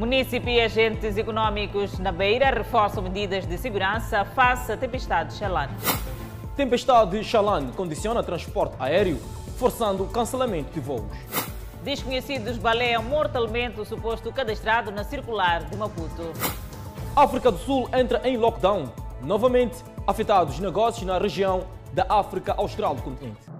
[0.00, 5.68] Município e agentes econômicos na Beira reforçam medidas de segurança face à tempestade Xalan.
[6.56, 9.18] Tempestade Xalan condiciona transporte aéreo,
[9.58, 11.04] forçando o cancelamento de voos.
[11.84, 16.32] Desconhecidos baleiam mortalmente o suposto cadastrado na circular de Maputo.
[17.14, 18.90] África do Sul entra em lockdown,
[19.20, 23.59] novamente afetados negócios na região da África Austral do continente.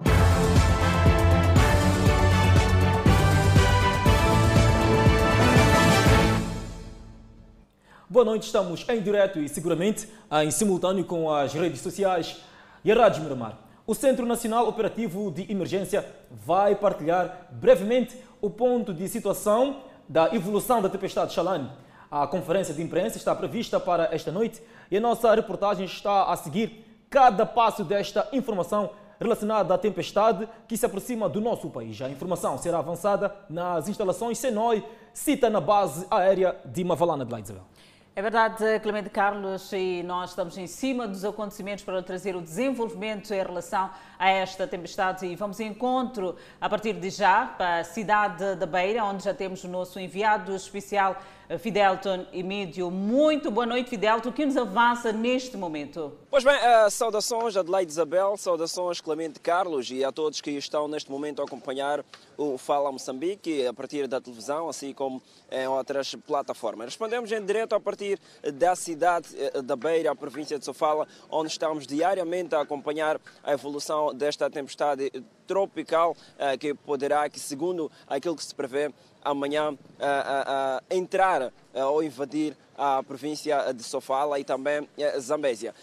[8.13, 10.09] Boa noite, estamos em direto e seguramente
[10.43, 12.39] em simultâneo com as redes sociais
[12.85, 13.57] e a Rádio Miramar.
[13.87, 20.83] O Centro Nacional Operativo de Emergência vai partilhar brevemente o ponto de situação da evolução
[20.83, 21.71] da tempestade Xalane.
[22.11, 26.37] A conferência de imprensa está prevista para esta noite e a nossa reportagem está a
[26.37, 32.03] seguir cada passo desta informação relacionada à tempestade que se aproxima do nosso país.
[32.03, 34.83] A informação será avançada nas instalações Senoi,
[35.15, 37.70] cita na base aérea de Mavalana de Isabel.
[38.17, 43.33] É verdade, Clemente Carlos, e nós estamos em cima dos acontecimentos para trazer o desenvolvimento
[43.33, 45.27] em relação a esta tempestade.
[45.27, 49.33] E vamos em encontro a partir de já para a cidade da Beira, onde já
[49.33, 51.17] temos o nosso enviado especial
[51.59, 52.91] Fidelton Emídio.
[52.91, 54.29] Muito boa noite, Fidelton.
[54.29, 56.13] O que nos avança neste momento?
[56.31, 61.11] Pois bem, uh, saudações Adelaide Isabel, saudações Clemente Carlos e a todos que estão neste
[61.11, 62.05] momento a acompanhar
[62.37, 65.21] o Fala Moçambique a partir da televisão, assim como
[65.51, 66.87] em outras plataformas.
[66.87, 68.19] Respondemos em direto a partir
[68.55, 73.53] da cidade eh, da Beira, a província de Sofala, onde estamos diariamente a acompanhar a
[73.53, 75.11] evolução desta tempestade
[75.51, 78.93] tropical uh, que poderá, que segundo aquilo que se prevê,
[79.25, 84.89] amanhã uh, entrar ou invadir a província de Sofala e também
[85.19, 85.75] Zambésia.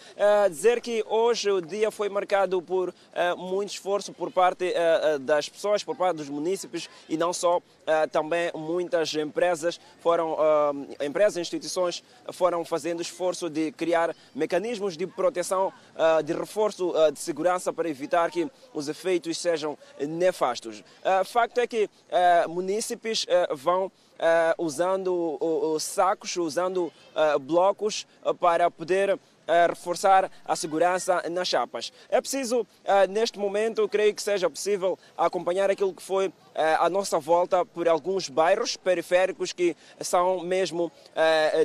[0.50, 2.92] dizer que hoje o dia foi marcado por
[3.36, 4.74] muito esforço por parte
[5.20, 7.62] das pessoas, por parte dos municípios e não só,
[8.10, 10.36] também muitas empresas foram,
[11.00, 15.72] empresas e instituições foram fazendo esforço de criar mecanismos de proteção,
[16.24, 20.82] de reforço de segurança para evitar que os efeitos sejam nefastos.
[21.26, 21.88] Facto é que
[22.48, 28.06] municípios vão uh, usando uh, sacos, usando uh, blocos
[28.40, 29.18] para poder
[29.66, 31.90] reforçar a segurança nas chapas.
[32.10, 32.66] É preciso,
[33.08, 38.28] neste momento, creio que seja possível acompanhar aquilo que foi a nossa volta por alguns
[38.28, 40.92] bairros periféricos que são mesmo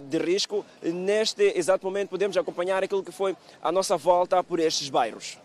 [0.08, 0.66] de risco.
[0.82, 5.43] Neste exato momento, podemos acompanhar aquilo que foi a nossa volta por estes bairros.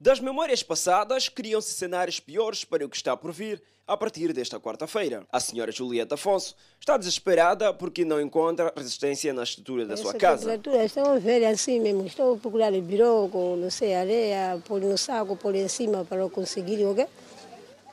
[0.00, 4.58] Das memórias passadas, criam-se cenários piores para o que está por vir a partir desta
[4.58, 5.26] quarta-feira.
[5.30, 10.14] A senhora Julieta Afonso está desesperada porque não encontra resistência na estrutura da Essa sua
[10.14, 10.54] casa.
[10.54, 14.80] Estou a ver assim mesmo, estou a procurar o birô com, não sei, areia, pôr
[14.80, 17.06] no saco, pôr em cima para conseguir okay?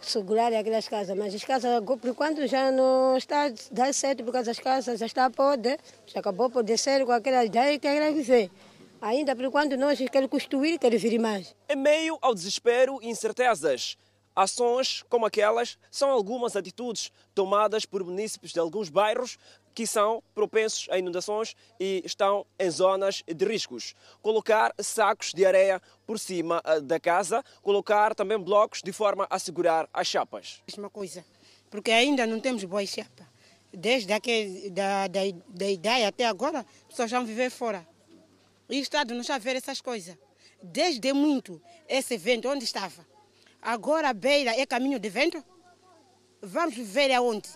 [0.02, 1.16] segurar aquelas casas.
[1.16, 5.06] Mas as casas, por enquanto, já não está a dar certo, porque as casas já
[5.06, 8.50] estão a poder, já acabou por descer com aquela ideia que viver.
[9.02, 11.56] Ainda por enquanto nós queremos construir, queremos vir mais.
[11.68, 13.98] Em meio ao desespero e incertezas,
[14.34, 19.38] Ações como aquelas são algumas atitudes tomadas por municípios de alguns bairros
[19.74, 23.94] que são propensos a inundações e estão em zonas de riscos.
[24.22, 29.38] Colocar sacos de areia por cima eh, da casa, colocar também blocos de forma a
[29.38, 30.62] segurar as chapas.
[30.68, 31.26] Mesma coisa,
[31.70, 33.30] porque ainda não temos boa chapa.
[33.74, 37.86] Desde aquele, da, da, da ideia até agora, pessoas vão viver fora.
[38.72, 40.18] E o Estado não está a ver essas coisas.
[40.64, 43.06] Desde muito, esse evento, onde estava?
[43.62, 45.44] Agora a beira é caminho de vento?
[46.42, 47.50] Vamos ver aonde?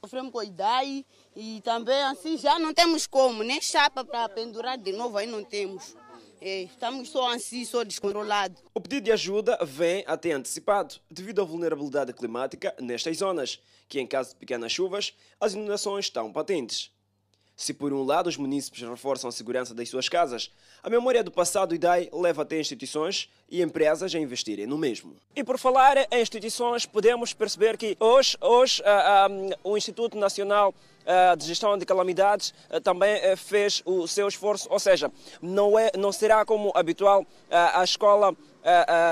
[0.00, 4.90] Sofremos com idade e também assim já não temos como, nem chapa para pendurar de
[4.90, 5.94] novo, aí não temos.
[6.40, 8.60] É, estamos só assim, só descontrolados.
[8.74, 14.06] O pedido de ajuda vem até antecipado, devido à vulnerabilidade climática nestas zonas, que em
[14.08, 16.90] caso de pequenas chuvas, as inundações estão patentes.
[17.58, 20.48] Se por um lado os municípios reforçam a segurança das suas casas,
[20.80, 25.16] a memória do passado IDAI leva até instituições e empresas a investirem no mesmo.
[25.34, 30.72] E por falar em instituições, podemos perceber que hoje, hoje uh, um, o Instituto Nacional
[30.72, 32.54] uh, de Gestão de Calamidades
[32.84, 35.10] também fez o seu esforço, ou seja,
[35.42, 38.36] não, é, não será como habitual a escola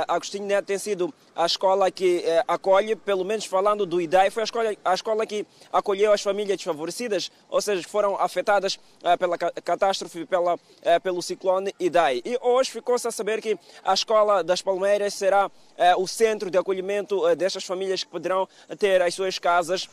[0.09, 4.43] Agostinho Neto tem sido a escola que eh, acolhe, pelo menos falando do IDAI, foi
[4.43, 9.17] a escola, a escola que acolheu as famílias desfavorecidas, ou seja, que foram afetadas eh,
[9.19, 12.23] pela catástrofe, pela, eh, pelo ciclone IDAI.
[12.25, 15.51] E hoje ficou-se a saber que a escola das Palmeiras será
[15.99, 18.49] o centro de acolhimento destas famílias que poderão
[18.79, 19.91] ter as suas casas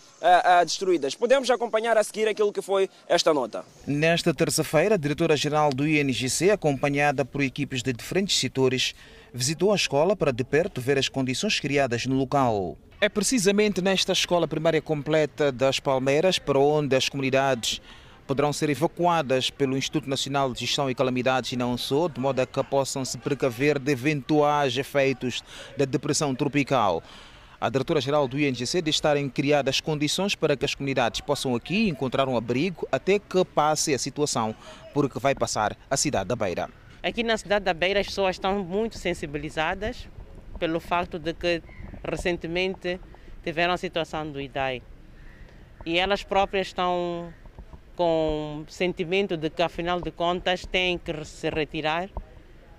[0.64, 1.14] destruídas.
[1.14, 3.66] Podemos acompanhar a seguir aquilo que foi esta nota.
[3.86, 8.96] Nesta terça-feira, a diretora-geral do INGC, acompanhada por equipes de diferentes setores,
[9.34, 12.78] visitou a escola para de perto ver as condições criadas no local.
[13.02, 17.82] É precisamente nesta escola primária completa das Palmeiras para onde as comunidades
[18.28, 22.40] poderão ser evacuadas pelo Instituto Nacional de Gestão e Calamidades e não só, de modo
[22.40, 25.44] a que possam se precaver de eventuais efeitos
[25.76, 27.04] da depressão tropical.
[27.60, 32.28] A diretora-geral do INGC diz estarem criadas condições para que as comunidades possam aqui encontrar
[32.30, 34.56] um abrigo até que passe a situação,
[34.94, 36.83] porque vai passar a cidade da Beira.
[37.04, 40.08] Aqui na cidade da Beira as pessoas estão muito sensibilizadas
[40.58, 41.62] pelo facto de que
[42.02, 42.98] recentemente
[43.44, 44.82] tiveram a situação do IDAI.
[45.86, 47.34] E elas próprias estão
[47.98, 52.10] com sentimento de que, afinal de contas, têm que se retirar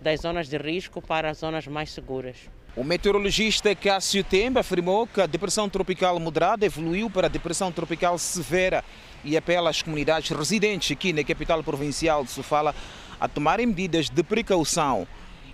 [0.01, 2.49] das zonas de risco para as zonas mais seguras.
[2.75, 8.17] O meteorologista Cássio Temba afirmou que a depressão tropical moderada evoluiu para a depressão tropical
[8.19, 8.83] severa
[9.23, 12.75] e apela às comunidades residentes aqui na capital provincial de Sofala
[13.25, 15.07] a tomarem medidas de precaução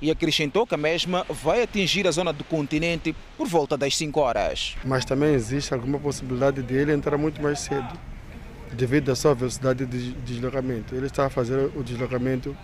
[0.03, 4.19] e acrescentou que a mesma vai atingir a zona do continente por volta das 5
[4.19, 4.77] horas.
[4.85, 7.89] Mas também existe alguma possibilidade de ele entrar muito mais cedo,
[8.73, 10.97] devido à sua velocidade de deslocamento.
[10.97, 12.57] Ele está a fazer o deslocamento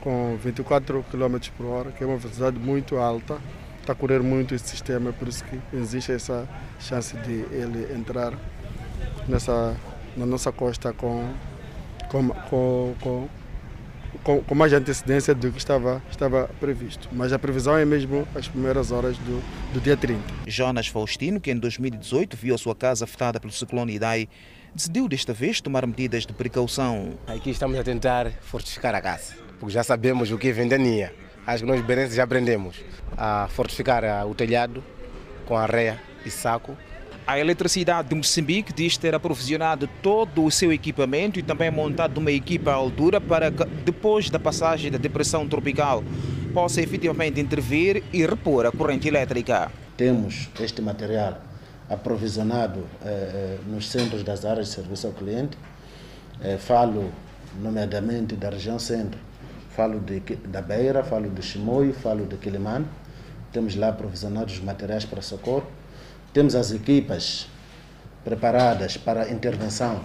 [0.00, 3.38] com 24 km por hora, que é uma velocidade muito alta,
[3.80, 6.48] está a correr muito esse sistema, por isso que existe essa
[6.78, 8.32] chance de ele entrar
[9.26, 9.76] nessa,
[10.16, 11.32] na nossa costa com,
[12.08, 13.28] com, com, com
[14.22, 17.08] com, com, mais antecedência do que estava, estava previsto.
[17.12, 19.42] Mas a previsão é mesmo as primeiras horas do,
[19.72, 20.20] do dia 30.
[20.46, 24.28] Jonas Faustino, que em 2018 viu a sua casa afetada pelo ciclone Idai,
[24.74, 27.18] decidiu desta vez tomar medidas de precaução.
[27.26, 31.14] Aqui estamos a tentar fortificar a casa, porque já sabemos o que é ventania.
[31.46, 32.76] Acho que nós berenses já aprendemos
[33.16, 34.82] a fortificar o telhado
[35.46, 36.76] com areia e saco
[37.26, 42.30] a Eletricidade de Moçambique diz ter aprovisionado todo o seu equipamento e também montado uma
[42.30, 46.04] equipa à altura para que, depois da passagem da depressão tropical,
[46.54, 49.72] possa efetivamente intervir e repor a corrente elétrica.
[49.96, 51.40] Temos este material
[51.90, 55.58] aprovisionado eh, eh nos centros das áreas de serviço ao cliente.
[56.40, 57.10] Eh, falo,
[57.60, 59.18] nomeadamente, da região centro.
[59.70, 62.86] Falo de, da Beira, falo de Chimoio, falo de Quilimane.
[63.52, 65.66] Temos lá aprovisionados os materiais para socorro
[66.36, 67.48] temos as equipas
[68.22, 70.02] preparadas para a intervenção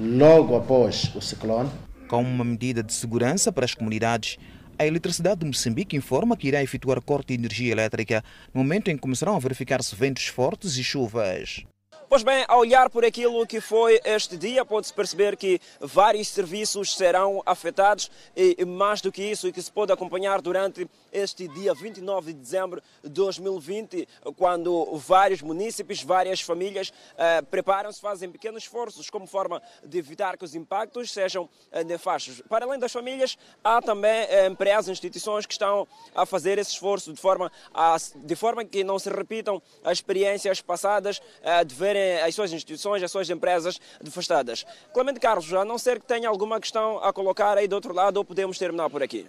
[0.00, 1.70] logo após o ciclone.
[2.08, 4.36] Com uma medida de segurança para as comunidades,
[4.76, 8.96] a Eletricidade de Moçambique informa que irá efetuar corte de energia elétrica no momento em
[8.96, 11.64] que começarão a verificar-se ventos fortes e chuvas.
[12.10, 16.96] Pois bem, ao olhar por aquilo que foi este dia, pode-se perceber que vários serviços
[16.96, 21.72] serão afetados e mais do que isso, e que se pode acompanhar durante este dia
[21.72, 29.08] 29 de dezembro de 2020, quando vários municípios, várias famílias eh, preparam-se, fazem pequenos esforços
[29.08, 32.42] como forma de evitar que os impactos sejam eh, nefastos.
[32.48, 37.12] Para além das famílias, há também eh, empresas, instituições que estão a fazer esse esforço
[37.12, 41.99] de forma, a, de forma que não se repitam as experiências passadas eh, de verem
[42.24, 44.64] as suas instituições, as suas empresas devastadas.
[44.92, 48.16] Clemente Carlos, a não ser que tenha alguma questão a colocar aí do outro lado,
[48.16, 49.26] ou podemos terminar por aqui?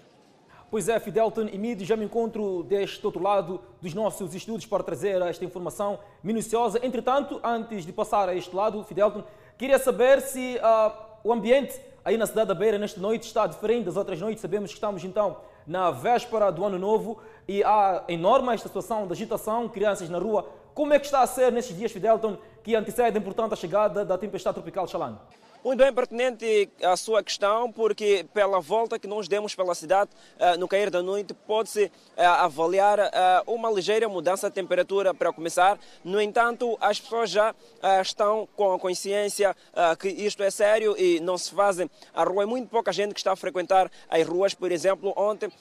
[0.72, 4.82] Pois é, Fidelton e Mid, já me encontro deste outro lado dos nossos estudos para
[4.82, 6.80] trazer esta informação minuciosa.
[6.82, 9.22] Entretanto, antes de passar a este lado, Fidelton,
[9.58, 10.94] queria saber se uh,
[11.26, 14.42] o ambiente aí na cidade da Beira nesta noite está diferente das outras noites.
[14.42, 19.12] Sabemos que estamos então na véspera do ano novo e há enorme esta situação de
[19.12, 20.48] agitação, crianças na rua.
[20.74, 24.18] Como é que está a ser nestes dias, Fidelton, que antecedem, portanto, a chegada da
[24.18, 25.20] tempestade tropical Xalan?
[25.64, 30.10] Muito bem pertinente a sua questão, porque pela volta que nós demos pela cidade
[30.40, 31.92] uh, no cair da noite, pode-se uh,
[32.40, 33.12] avaliar uh,
[33.46, 35.78] uma ligeira mudança de temperatura para começar.
[36.04, 37.54] No entanto, as pessoas já
[38.02, 39.56] estão com a consciência
[40.00, 42.44] que isto é sério e não se fazem à rua.
[42.44, 44.54] É muito pouca gente que está a frequentar as ruas.
[44.54, 45.52] Por exemplo, ontem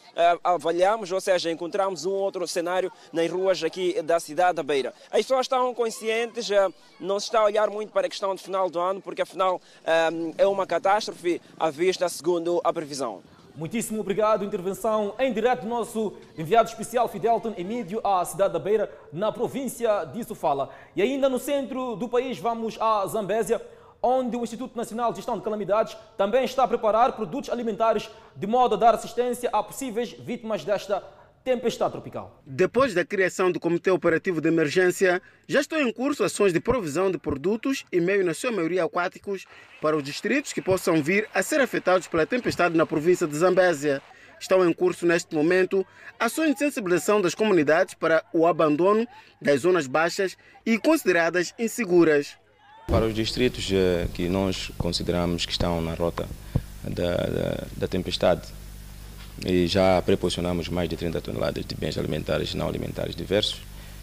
[0.45, 4.95] avaliamos, ou seja, encontramos um outro cenário nas ruas aqui da cidade da Beira.
[5.11, 6.49] As pessoas estão conscientes,
[6.99, 9.61] não se está a olhar muito para a questão de final do ano, porque afinal
[10.39, 13.23] é uma catástrofe à vista, segundo a previsão.
[13.57, 14.45] Muitíssimo obrigado.
[14.45, 20.05] Intervenção em direto do nosso enviado especial Fidelton Emílio à cidade da Beira, na província
[20.05, 20.71] de Sofala.
[20.95, 23.61] E ainda no centro do país, vamos à Zambésia,
[24.01, 28.47] onde o Instituto Nacional de Gestão de Calamidades também está a preparar produtos alimentares de
[28.47, 31.03] modo a dar assistência a possíveis vítimas desta
[31.45, 32.43] tempestade tropical.
[32.47, 37.11] Depois da criação do Comitê Operativo de Emergência, já estão em curso ações de provisão
[37.11, 39.47] de produtos e meios, na sua maioria aquáticos,
[39.81, 44.03] para os distritos que possam vir a ser afetados pela tempestade na província de Zambésia.
[44.39, 45.87] Estão em curso neste momento
[46.19, 49.07] ações de sensibilização das comunidades para o abandono
[49.41, 52.37] das zonas baixas e consideradas inseguras.
[52.87, 56.27] Para os distritos eh, que nós consideramos que estão na rota
[56.83, 58.49] da, da, da tempestade,
[59.45, 63.61] e já preposicionamos mais de 30 toneladas de bens alimentares e não alimentares diversos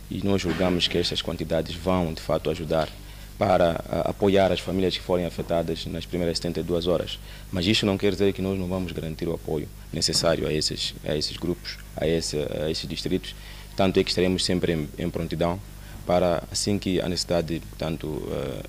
[0.10, 2.90] e nós julgamos que estas quantidades vão de fato ajudar
[3.38, 7.20] para apoiar as famílias que forem afetadas nas primeiras 72 horas.
[7.52, 10.96] Mas isso não quer dizer que nós não vamos garantir o apoio necessário a esses,
[11.06, 13.36] a esses grupos, a, esse, a esses distritos.
[13.76, 15.60] Tanto é que estaremos sempre em, em prontidão
[16.06, 18.64] para, assim que a necessidade tanto uh,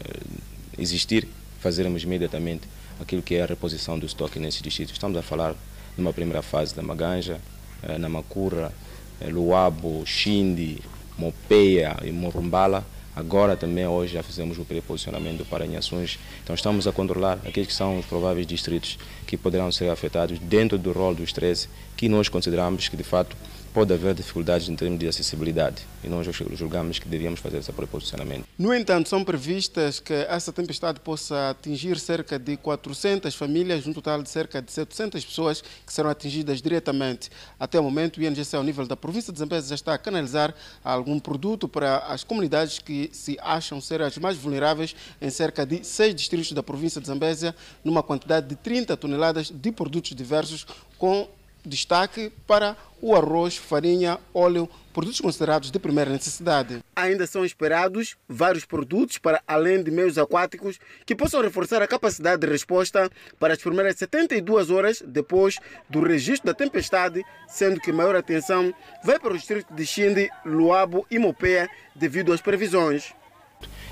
[0.77, 1.27] existir,
[1.61, 2.69] fazermos imediatamente
[3.01, 4.93] aquilo que é a reposição do estoque nesses distritos.
[4.93, 5.55] Estamos a falar
[5.99, 7.41] numa primeira fase da Maganja,
[7.83, 8.73] uh, Namacura,
[9.21, 10.81] uh, Luabo, Xindi,
[11.19, 12.85] Mopeia e Morumbala,
[13.19, 16.21] Agora também hoje já fizemos o preposicionamento para Inhações.
[16.45, 20.79] Então estamos a controlar aqueles que são os prováveis distritos que poderão ser afetados dentro
[20.79, 23.37] do rol dos 13, que nós consideramos que de fato
[23.73, 28.45] pode haver dificuldades em termos de acessibilidade e nós julgamos que devíamos fazer esse preposicionamento.
[28.59, 34.23] No entanto, são previstas que essa tempestade possa atingir cerca de 400 famílias, um total
[34.23, 37.31] de cerca de 700 pessoas que serão atingidas diretamente.
[37.59, 40.55] Até o momento, o INGC, ao nível da província de Zambésia, já está a canalizar
[40.83, 45.85] algum produto para as comunidades que se acham ser as mais vulneráveis em cerca de
[45.85, 51.29] seis distritos da província de Zambésia, numa quantidade de 30 toneladas de produtos diversos com
[51.65, 56.81] destaque para o arroz, farinha, óleo, produtos considerados de primeira necessidade.
[56.97, 62.41] Ainda são esperados vários produtos para além de meios aquáticos que possam reforçar a capacidade
[62.41, 68.17] de resposta para as primeiras 72 horas depois do registro da tempestade, sendo que maior
[68.17, 68.75] atenção
[69.05, 73.13] vai para o distrito de Xinde, Luabo e Mopeia devido às previsões.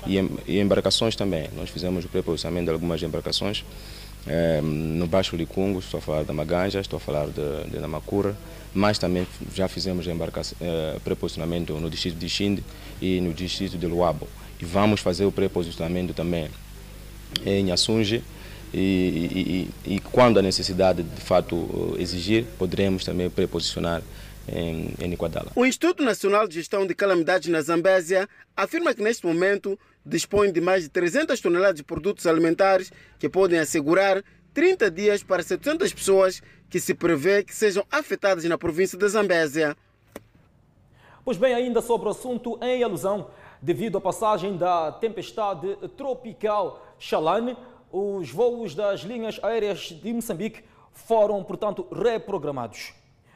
[0.05, 1.49] E embarcações também.
[1.53, 3.65] Nós fizemos o pré-processamento de algumas embarcações
[4.27, 8.35] é, no Baixo Licungo, estou a falar da Maganja, estou a falar de, de Namacura,
[8.73, 12.63] mas também já fizemos é, preposicionamento no distrito de Xinde
[13.01, 14.27] e no distrito de Luabo.
[14.59, 16.49] E vamos fazer o preposicionamento também
[17.45, 18.23] em Assunge
[18.73, 24.01] e, e, e, quando a necessidade de fato exigir, poderemos também preposicionar
[24.47, 25.51] em, em Niquadala.
[25.55, 30.61] O Instituto Nacional de Gestão de Calamidades na Zambésia afirma que neste momento dispõe de
[30.61, 34.23] mais de 300 toneladas de produtos alimentares que podem assegurar
[34.53, 39.75] 30 dias para 700 pessoas que se prevê que sejam afetadas na província da Zambésia.
[41.23, 43.29] Pois bem, ainda sobre o assunto em alusão,
[43.61, 47.57] devido à passagem da tempestade tropical Xalane,
[47.91, 52.93] os voos das linhas aéreas de Moçambique foram, portanto, reprogramados.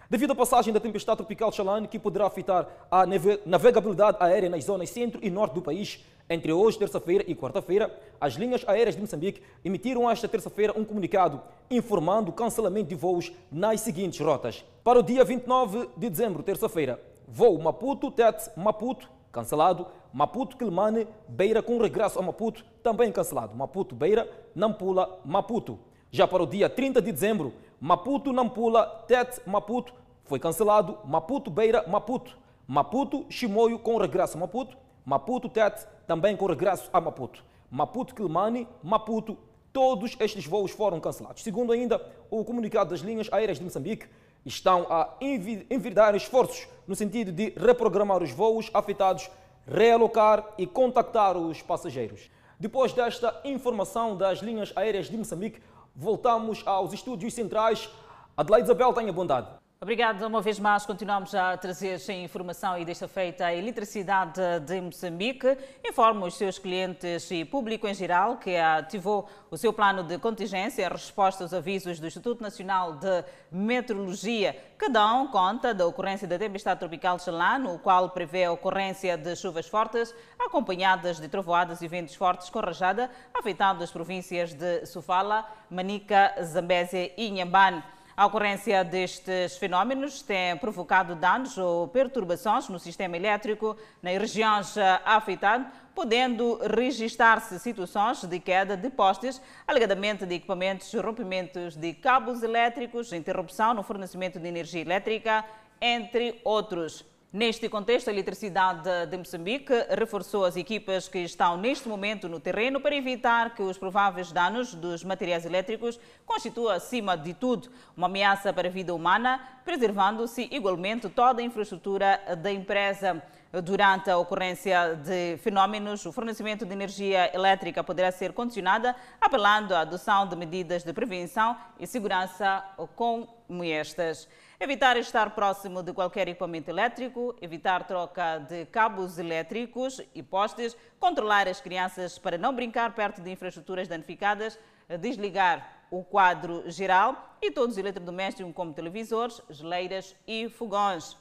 [0.10, 3.06] Devido à passagem da tempestade tropical Xalane, que poderá afetar a
[3.46, 8.36] navegabilidade aérea nas zonas centro e norte do país, entre hoje, terça-feira e quarta-feira, as
[8.36, 13.82] linhas aéreas de Moçambique emitiram esta terça-feira um comunicado informando o cancelamento de voos nas
[13.82, 14.64] seguintes rotas.
[14.82, 19.88] Para o dia 29 de dezembro, terça-feira, voo Maputo-Tete, Maputo, cancelado.
[20.14, 23.54] Maputo-Quilmane, Beira com regresso a Maputo, também cancelado.
[23.56, 25.80] Maputo-Beira, Nampula, Maputo.
[26.10, 30.98] Já para o dia 30 de dezembro, Maputo-Nampula, Tete, Maputo, foi cancelado.
[31.06, 32.38] Maputo-Beira, Maputo.
[32.68, 34.78] Maputo-Chimoio com regresso a Maputo.
[35.06, 37.44] Maputo-Tete, também com regresso a Maputo.
[37.70, 39.38] Maputo-Quilmane, Maputo,
[39.72, 41.44] todos estes voos foram cancelados.
[41.44, 44.08] Segundo ainda o comunicado das linhas aéreas de Moçambique,
[44.46, 49.30] estão a envidar esforços no sentido de reprogramar os voos afetados,
[49.68, 52.30] realocar e contactar os passageiros.
[52.60, 55.62] Depois desta informação das linhas aéreas de Moçambique,
[55.96, 57.90] voltamos aos estúdios centrais.
[58.36, 59.61] Adelaide Isabel, tenha bondade.
[59.84, 60.86] Obrigada uma vez mais.
[60.86, 66.60] Continuamos a trazer a informação e desta feita a Eletricidade de Moçambique informa os seus
[66.60, 71.52] clientes e público em geral que ativou o seu plano de contingência em resposta aos
[71.52, 77.58] avisos do Instituto Nacional de Meteorologia, que dão conta da ocorrência da tempestade tropical Xalã,
[77.66, 82.60] o qual prevê a ocorrência de chuvas fortes acompanhadas de trovoadas e ventos fortes com
[82.60, 87.82] rajada, afetando as províncias de Sofala, Manica, Zambésia e Inhambane.
[88.16, 94.76] A ocorrência destes fenómenos tem provocado danos ou perturbações no sistema elétrico nas regiões
[95.06, 103.14] afetadas, podendo registrar-se situações de queda de postes, alegadamente de equipamentos, rompimentos de cabos elétricos,
[103.14, 105.46] interrupção no fornecimento de energia elétrica,
[105.80, 107.06] entre outros.
[107.34, 112.82] Neste contexto, a Eletricidade de Moçambique reforçou as equipas que estão neste momento no terreno
[112.82, 118.52] para evitar que os prováveis danos dos materiais elétricos constituam, acima de tudo, uma ameaça
[118.52, 123.24] para a vida humana, preservando-se igualmente toda a infraestrutura da empresa.
[123.64, 129.82] Durante a ocorrência de fenómenos, o fornecimento de energia elétrica poderá ser condicionada, apelando à
[129.82, 132.62] adoção de medidas de prevenção e segurança
[132.96, 133.28] como
[133.64, 134.28] estas.
[134.64, 141.48] Evitar estar próximo de qualquer equipamento elétrico, evitar troca de cabos elétricos e postes, controlar
[141.48, 144.60] as crianças para não brincar perto de infraestruturas danificadas,
[145.00, 151.18] desligar o quadro geral e todos os eletrodomésticos como televisores, geleiras e fogões.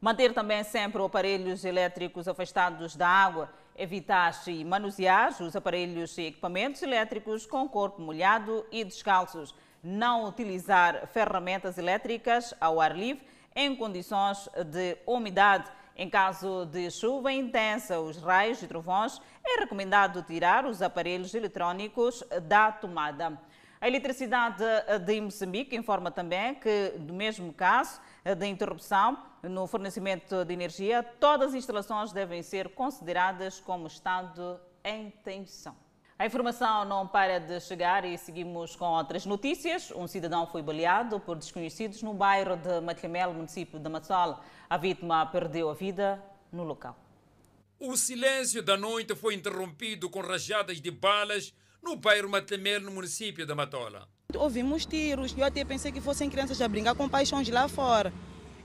[0.00, 6.82] Manter também sempre aparelhos elétricos afastados da água, evitar e manusear os aparelhos e equipamentos
[6.82, 9.54] elétricos com corpo molhado e descalços.
[9.82, 15.70] Não utilizar ferramentas elétricas ao ar livre em condições de umidade.
[15.96, 22.22] Em caso de chuva intensa, os raios e trovões, é recomendado tirar os aparelhos eletrônicos
[22.42, 23.38] da tomada.
[23.80, 24.62] A Eletricidade
[25.06, 31.48] de Moçambique informa também que, no mesmo caso de interrupção no fornecimento de energia, todas
[31.48, 35.74] as instalações devem ser consideradas como estado em tensão.
[36.20, 39.90] A informação não para de chegar e seguimos com outras notícias.
[39.90, 44.38] Um cidadão foi baleado por desconhecidos no bairro de Matlamel, município de Matsola.
[44.68, 46.22] A vítima perdeu a vida
[46.52, 46.94] no local.
[47.78, 53.46] O silêncio da noite foi interrompido com rajadas de balas no bairro Matlamel, no município
[53.46, 54.06] da Matola.
[54.34, 58.12] Ouvimos tiros, eu até pensei que fossem crianças a brincar com paixões lá fora.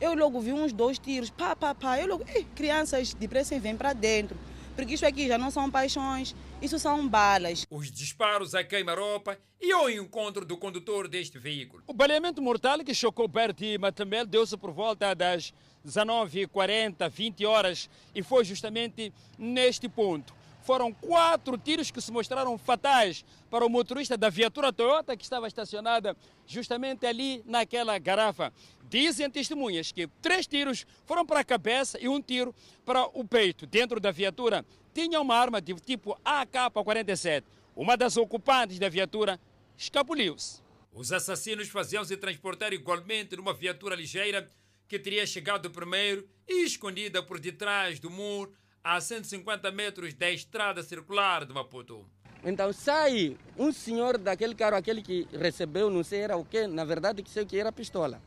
[0.01, 2.01] Eu logo vi uns dois tiros, pá, pá, pá.
[2.01, 4.37] Eu logo, crianças depressa vêm para dentro.
[4.75, 7.65] Porque isso aqui já não são paixões, isso são balas.
[7.69, 11.83] Os disparos a queima-roupa e ao encontro do condutor deste veículo.
[11.87, 15.53] O baleamento mortal que chocou perto de Matambel deu-se por volta das
[15.85, 20.33] 19h40, 20 horas e foi justamente neste ponto
[20.65, 25.47] foram quatro tiros que se mostraram fatais para o motorista da viatura Toyota que estava
[25.47, 26.17] estacionada
[26.47, 28.51] justamente ali naquela garrafa.
[28.89, 32.53] Dizem testemunhas que três tiros foram para a cabeça e um tiro
[32.83, 33.67] para o peito.
[33.67, 37.43] Dentro da viatura tinha uma arma de tipo AK-47.
[37.75, 39.39] Uma das ocupantes da viatura
[39.77, 40.61] escapuliu-se.
[40.93, 44.49] Os assassinos faziam-se transportar igualmente numa viatura ligeira
[44.87, 48.53] que teria chegado primeiro e escondida por detrás do muro
[48.85, 52.05] a 150 metros da estrada circular de Maputo.
[52.43, 56.85] Então sai um senhor daquele carro, aquele que recebeu, não sei era o que, na
[56.85, 58.21] verdade que sei que era pistola.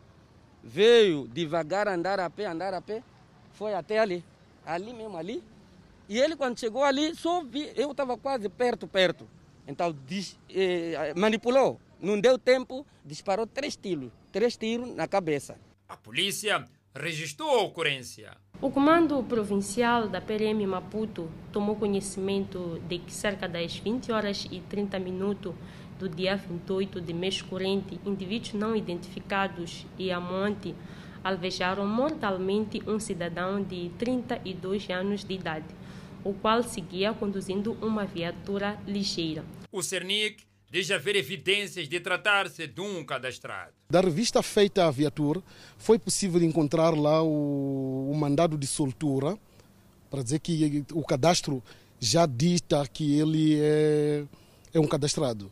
[0.61, 3.05] Veio devagar andar a pé, andar a pé,
[3.53, 4.25] foi até ali,
[4.67, 5.45] ali mesmo ali.
[6.09, 9.29] E ele quando chegou ali, só vi, eu estava quase perto, perto.
[9.65, 15.57] Então dis, eh, manipulou, não deu tempo, disparou três tiros, três tiros na cabeça.
[15.89, 18.37] A polícia registrou a ocorrência.
[18.61, 24.59] O Comando Provincial da PRM Maputo tomou conhecimento de que cerca das 20 horas e
[24.59, 25.55] 30 minutos
[25.97, 30.75] do dia 28 de mês corrente, indivíduos não identificados e a monte
[31.23, 35.67] alvejaram mortalmente um cidadão de 32 anos de idade,
[36.25, 39.45] o qual seguia conduzindo uma viatura ligeira.
[39.71, 43.73] O Cernic diz haver evidências de tratar-se de um cadastrado.
[43.91, 45.43] Da revista feita à viatura,
[45.79, 49.39] foi possível encontrar lá o, o mandado de soltura,
[50.11, 51.63] para dizer que o cadastro
[52.01, 54.25] já dita que ele é,
[54.73, 55.51] é um cadastrado.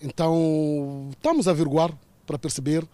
[0.00, 1.92] Então, estamos a averiguar
[2.26, 2.84] para perceber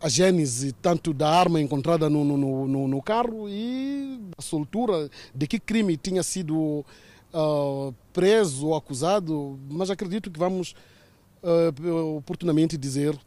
[0.00, 5.46] a gênese tanto da arma encontrada no, no, no, no carro e a soltura de
[5.46, 6.84] que crime tinha sido
[7.32, 10.74] uh, preso ou acusado, mas acredito que vamos
[11.42, 13.18] uh, oportunamente dizer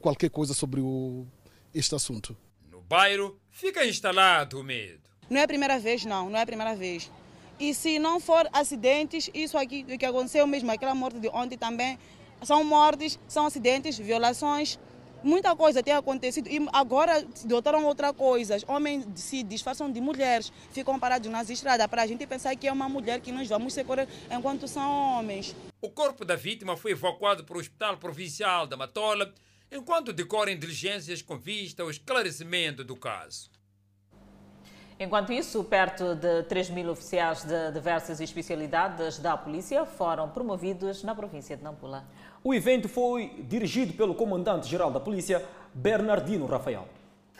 [0.00, 1.26] qualquer coisa sobre o,
[1.74, 2.36] este assunto.
[2.70, 5.00] No bairro fica instalado o medo.
[5.28, 7.10] Não é a primeira vez, não, não é a primeira vez.
[7.60, 11.98] E se não for acidentes, isso aqui que aconteceu mesmo, aquela morte de ontem também,
[12.42, 14.78] são mortes, são acidentes, violações,
[15.22, 18.56] Muita coisa tem acontecido e agora adotaram outra coisa.
[18.68, 22.72] Homens se disfarçam de mulheres, ficam parados nas estradas para a gente pensar que é
[22.72, 25.56] uma mulher que nós vamos socorrer enquanto são homens.
[25.82, 29.32] O corpo da vítima foi evacuado para o Hospital Provincial da Matola,
[29.72, 33.50] enquanto decorrem diligências com vista ao esclarecimento do caso.
[35.00, 41.14] Enquanto isso, perto de 3 mil oficiais de diversas especialidades da polícia foram promovidos na
[41.14, 42.04] província de Nampula.
[42.42, 46.86] O evento foi dirigido pelo comandante-geral da polícia, Bernardino Rafael.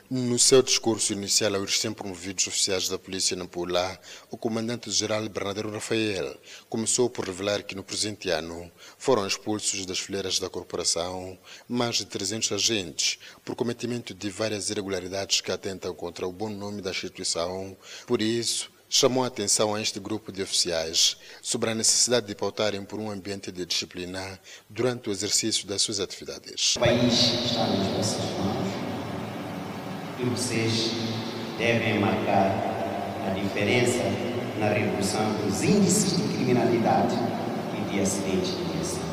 [0.09, 3.97] No seu discurso inicial aos recém-promovidos oficiais da Polícia Nampula,
[4.29, 6.35] o comandante-geral Bernardino Rafael
[6.67, 12.05] começou por revelar que no presente ano foram expulsos das fileiras da corporação mais de
[12.05, 17.77] 300 agentes por cometimento de várias irregularidades que atentam contra o bom nome da instituição.
[18.05, 22.83] Por isso, chamou a atenção a este grupo de oficiais sobre a necessidade de pautarem
[22.83, 26.75] por um ambiente de disciplina durante o exercício das suas atividades.
[26.75, 27.13] O país
[27.45, 28.67] está nas vossas mãos
[30.19, 30.91] e vocês
[31.59, 32.51] devem marcar
[33.27, 34.03] a diferença
[34.57, 37.15] na redução dos índices de criminalidade
[37.77, 39.03] e de acidentes de viação.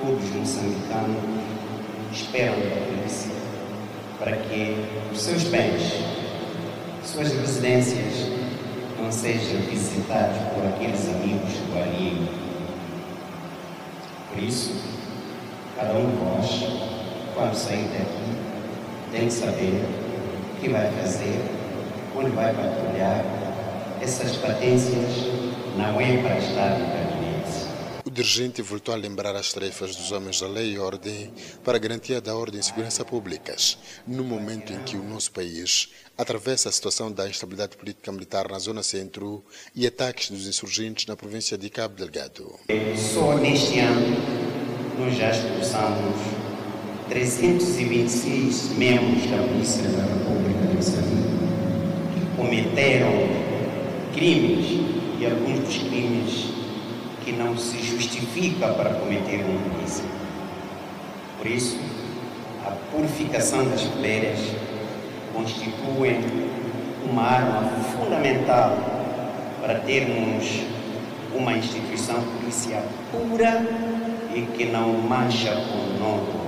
[0.00, 1.22] Todos os moçambicanos
[2.12, 3.30] esperam da polícia
[4.18, 4.74] para que
[5.12, 6.13] os seus bens
[7.04, 8.28] suas residências
[9.00, 12.28] não sejam visitadas por aqueles amigos do alheio.
[14.30, 14.74] Por isso,
[15.76, 16.66] cada um de vós,
[17.34, 18.44] quando sair daqui,
[19.12, 19.84] tem que saber
[20.56, 21.40] o que vai fazer,
[22.16, 23.24] onde vai patrulhar.
[24.00, 25.28] Essas patências
[25.76, 27.03] não é para estar no
[28.14, 31.32] dirigente voltou a lembrar as tarefas dos homens da lei e ordem
[31.64, 35.88] para a garantia da ordem e segurança públicas, no momento em que o nosso país
[36.16, 41.16] atravessa a situação da instabilidade política militar na zona centro e ataques dos insurgentes na
[41.16, 42.54] província de Cabo Delgado.
[43.12, 44.16] Só neste ano
[44.96, 46.16] nós já expulsamos
[47.08, 51.34] 326 membros da Polícia da República de Moçambique
[52.14, 53.12] que cometeram
[54.14, 54.66] crimes
[55.18, 56.53] e alguns dos crimes
[57.24, 60.04] que não se justifica para cometer uma polícia.
[61.38, 61.78] Por isso,
[62.64, 64.38] a purificação das fileiras
[65.32, 66.20] constitui
[67.04, 68.76] uma arma fundamental
[69.60, 70.62] para termos
[71.34, 73.60] uma instituição policial pura
[74.34, 76.44] e que não mancha com nódulos.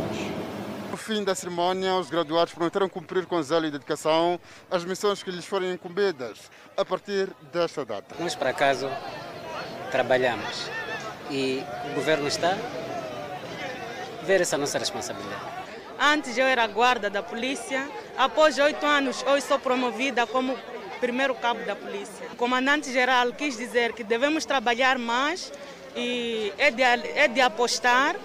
[0.91, 5.31] No fim da cerimónia, os graduados prometeram cumprir com zelo e dedicação as missões que
[5.31, 8.15] lhes forem incumbidas a partir desta data.
[8.19, 8.89] Nós, por acaso,
[9.97, 10.69] trabalhamos
[11.31, 15.41] e o governo está a ver essa nossa responsabilidade.
[15.99, 20.55] Antes eu era guarda da polícia, após oito anos hoje sou promovida como
[21.01, 22.27] primeiro cabo da polícia.
[22.31, 25.51] O comandante-geral quis dizer que devemos trabalhar mais
[25.97, 28.17] e é de, é de apostar,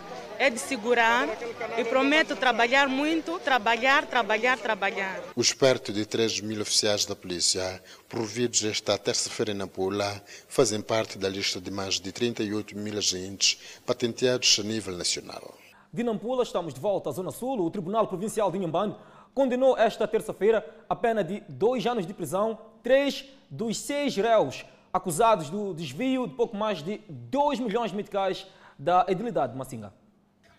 [0.41, 1.29] é de segurar
[1.77, 5.21] e prometo trabalhar muito, trabalhar, trabalhar, trabalhar.
[5.35, 11.19] Os perto de 3 mil oficiais da polícia, providos esta terça-feira em Nampula, fazem parte
[11.19, 15.53] da lista de mais de 38 mil agentes patenteados a nível nacional.
[15.93, 17.61] De Nampula, estamos de volta à Zona Sul.
[17.61, 18.95] O Tribunal Provincial de Inhambane
[19.35, 25.51] condenou esta terça-feira a pena de dois anos de prisão três dos seis réus acusados
[25.51, 28.47] do desvio de pouco mais de 2 milhões de meticais
[28.79, 30.00] da edilidade de Massinga.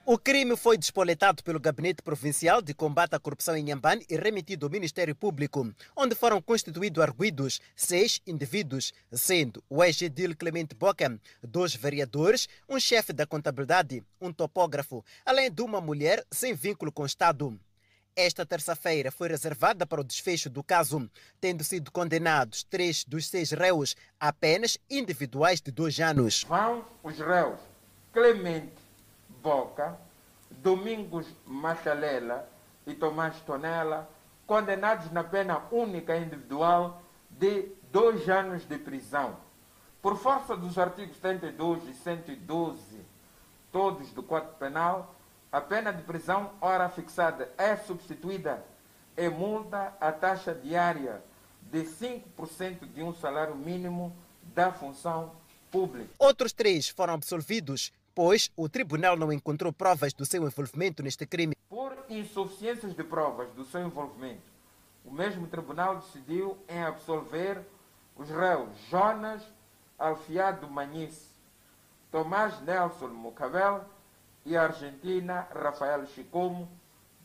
[0.04, 4.66] O crime foi despoletado pelo Gabinete Provincial de Combate à Corrupção em Nhambane e remetido
[4.66, 11.76] ao Ministério Público, onde foram constituídos arguidos seis indivíduos, sendo o ex-edil Clemente Boca, dois
[11.76, 17.06] vereadores, um chefe da contabilidade, um topógrafo, além de uma mulher sem vínculo com o
[17.06, 17.56] Estado.
[18.16, 21.08] Esta terça-feira foi reservada para o desfecho do caso,
[21.40, 26.42] tendo sido condenados três dos seis réus a penas individuais de dois anos.
[26.48, 27.60] Vão os réus
[28.12, 28.81] Clemente
[29.42, 29.98] Boca,
[30.50, 32.48] Domingos Machalela
[32.86, 34.08] e Tomás Tonela,
[34.46, 39.36] condenados na pena única individual de dois anos de prisão.
[40.00, 43.00] Por força dos artigos 72 e 112,
[43.70, 45.14] todos do Código Penal,
[45.50, 48.64] a pena de prisão, ora fixada, é substituída
[49.16, 51.22] em multa a taxa diária
[51.62, 55.32] de 5% de um salário mínimo da função
[55.70, 56.10] pública.
[56.18, 61.56] Outros três foram absolvidos pois o tribunal não encontrou provas do seu envolvimento neste crime.
[61.68, 64.42] Por insuficiências de provas do seu envolvimento,
[65.04, 67.60] o mesmo tribunal decidiu em absolver
[68.16, 69.42] os réus Jonas
[69.98, 71.30] Alfiado Manice,
[72.10, 73.84] Tomás Nelson Mucabel
[74.44, 76.68] e a argentina Rafael Chicomo,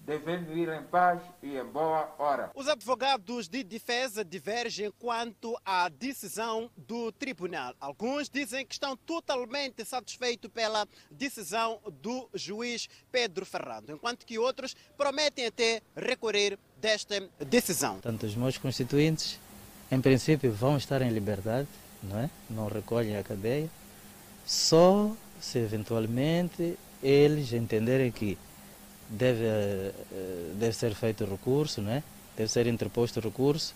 [0.08, 2.50] devendo ir em paz e em boa hora.
[2.56, 7.76] Os advogados de defesa divergem quanto à decisão do tribunal.
[7.78, 14.74] Alguns dizem que estão totalmente satisfeitos pela decisão do juiz Pedro Ferrando, enquanto que outros
[14.98, 18.00] prometem até recorrer desta decisão.
[18.00, 19.38] Tanto os meus constituintes,
[19.92, 21.68] em princípio, vão estar em liberdade,
[22.02, 22.30] não é?
[22.50, 23.70] Não recolhem a cadeia,
[24.46, 28.38] só se eventualmente eles entenderem que
[29.10, 29.92] deve, eh,
[30.56, 32.04] deve ser feito recurso, né?
[32.38, 33.74] deve ser interposto recurso,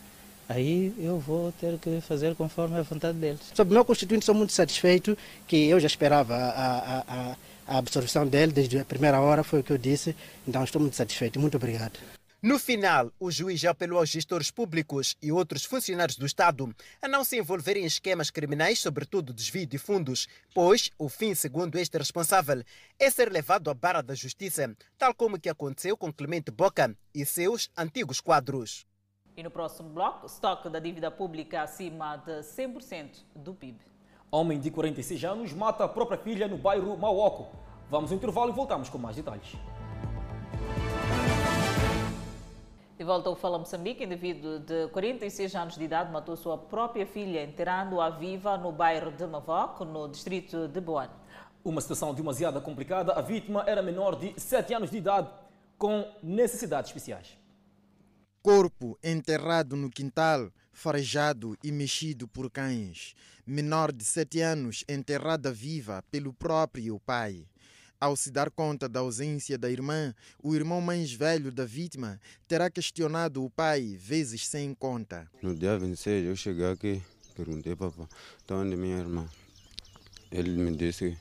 [0.48, 3.42] aí eu vou ter que fazer conforme a vontade deles.
[3.54, 5.18] Sobre o meu constituinte, sou muito satisfeito,
[5.48, 7.36] que eu já esperava a, a,
[7.68, 10.16] a absorção dele desde a primeira hora, foi o que eu disse,
[10.48, 11.40] então estou muito satisfeito.
[11.40, 11.98] Muito obrigado.
[12.44, 17.08] No final, o juiz já apelou aos gestores públicos e outros funcionários do Estado a
[17.08, 22.00] não se envolverem em esquemas criminais, sobretudo desvio de fundos, pois o fim, segundo este
[22.00, 22.64] responsável,
[22.98, 27.24] é ser levado à barra da justiça, tal como que aconteceu com Clemente Boca e
[27.28, 28.88] seus antigos quadros.
[29.38, 33.78] E no próximo bloco, estoque da dívida pública acima de 100% do PIB.
[34.32, 37.56] Homem de 46 anos mata a própria filha no bairro Mauoco.
[37.88, 39.56] Vamos ao intervalo e voltamos com mais detalhes.
[43.02, 47.44] De volta ao Fala Moçambique, indivíduo de 46 anos de idade matou sua própria filha,
[47.44, 51.12] enterrando-a viva no bairro de Mavoc, no distrito de Boane.
[51.66, 53.14] Uma situação demasiado complicada.
[53.14, 55.32] A vítima era menor de 7 anos de idade,
[55.80, 57.36] com necessidades especiais.
[58.40, 63.16] Corpo enterrado no quintal, farejado e mexido por cães.
[63.48, 67.48] Menor de 7 anos enterrada viva pelo próprio pai.
[68.02, 70.12] Ao se dar conta da ausência da irmã,
[70.42, 75.30] o irmão mais velho da vítima terá questionado o pai vezes sem conta.
[75.40, 77.00] No dia 26 eu cheguei aqui,
[77.36, 78.08] perguntei papai,
[78.40, 79.30] está onde minha irmã?
[80.32, 81.16] Ele me disse,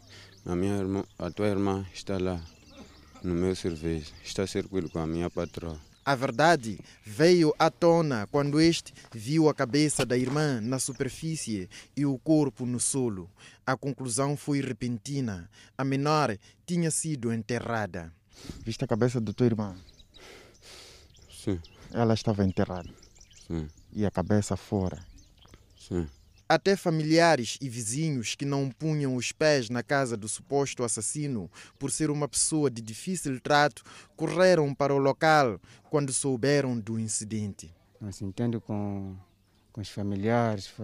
[0.46, 2.42] a minha irmã, a tua irmã está lá
[3.22, 5.89] no meu serviço, está circuito com a minha patroa.
[6.10, 12.04] A verdade veio à tona quando este viu a cabeça da irmã na superfície e
[12.04, 13.30] o corpo no solo.
[13.64, 15.48] A conclusão foi repentina.
[15.78, 18.12] A menor tinha sido enterrada.
[18.64, 19.76] Viste a cabeça da tua irmã?
[21.30, 21.60] Sim.
[21.92, 22.90] Ela estava enterrada.
[23.46, 23.68] Sim.
[23.92, 24.98] E a cabeça fora.
[25.78, 26.08] Sim.
[26.50, 31.92] Até familiares e vizinhos que não punham os pés na casa do suposto assassino por
[31.92, 33.84] ser uma pessoa de difícil trato
[34.16, 37.72] correram para o local quando souberam do incidente.
[38.00, 39.14] Não se entende com,
[39.72, 40.74] com os familiares,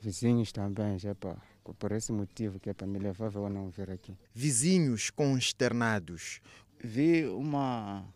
[0.00, 1.34] vizinhos também, já pá,
[1.80, 4.16] por esse motivo que é para me levar ou não vir aqui.
[4.32, 6.40] Vizinhos consternados.
[6.78, 8.06] Vi uma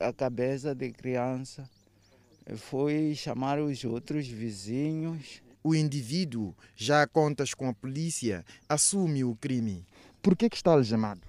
[0.00, 1.68] a cabeça de criança,
[2.56, 9.34] foi chamar os outros vizinhos o indivíduo, já a contas com a polícia, assume o
[9.34, 9.86] crime.
[10.22, 11.22] Por que, que está algemado?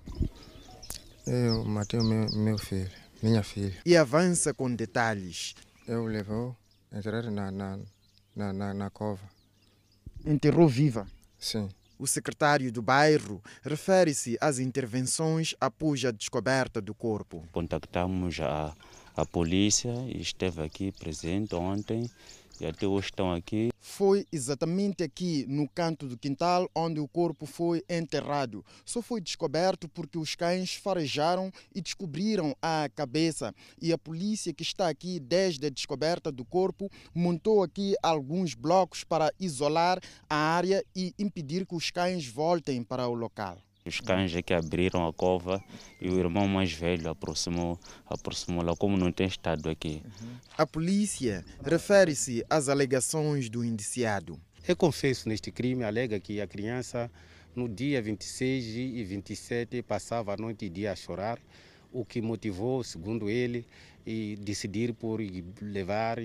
[1.26, 2.91] Eu matei o meu, meu filho,
[3.24, 3.74] minha filha.
[3.86, 5.56] E avança com detalhes.
[5.88, 6.56] Eu levou
[6.91, 7.80] entrar na, na,
[8.36, 9.24] na, na, na cova.
[10.26, 11.08] Enterrou viva?
[11.39, 11.69] Sim.
[11.98, 17.48] O secretário do bairro refere-se às intervenções após a descoberta do corpo.
[17.54, 18.76] Contactamos a,
[19.15, 22.10] a polícia e esteve aqui presente ontem
[22.60, 23.69] e até hoje estão aqui.
[23.97, 28.62] Foi exatamente aqui no canto do quintal onde o corpo foi enterrado.
[28.84, 33.55] Só foi descoberto porque os cães farejaram e descobriram a cabeça.
[33.81, 39.05] E a polícia que está aqui desde a descoberta do corpo montou aqui alguns blocos
[39.05, 43.58] para isolar a área e impedir que os cães voltem para o local.
[43.86, 45.63] Os cães é que abriram a cova
[46.02, 50.02] e o irmão mais velho aproximou, aproximou lá, como não tem estado aqui.
[50.58, 54.41] A polícia refere-se às alegações do indiciado.
[54.67, 57.12] Eu confesso neste crime, alega que a criança
[57.56, 61.39] no dia 26 e 27 passava a noite e dia a chorar,
[61.93, 63.67] o que motivou, segundo ele,
[64.04, 65.19] e decidir por
[65.62, 66.17] levar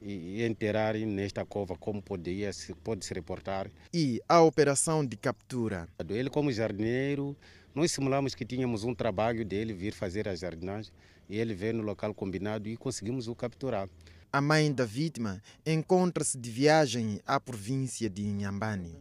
[0.00, 2.50] e enterrar nesta cova, como poderia,
[2.84, 3.70] pode se reportar.
[3.92, 5.88] E a operação de captura?
[6.08, 7.36] Ele, como jardineiro,
[7.74, 10.92] nós simulamos que tínhamos um trabalho dele vir fazer a jardinagem
[11.28, 13.88] e ele veio no local combinado e conseguimos o capturar.
[14.32, 18.96] A mãe da vítima encontra-se de viagem à província de Inhambane.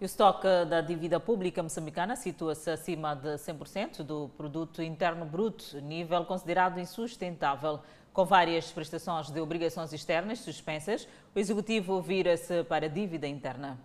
[0.00, 6.24] O estoque da dívida pública moçambicana situa-se acima de 100% do produto interno bruto, nível
[6.24, 7.80] considerado insustentável.
[8.14, 13.76] Com várias prestações de obrigações externas suspensas, o Executivo vira-se para a dívida interna.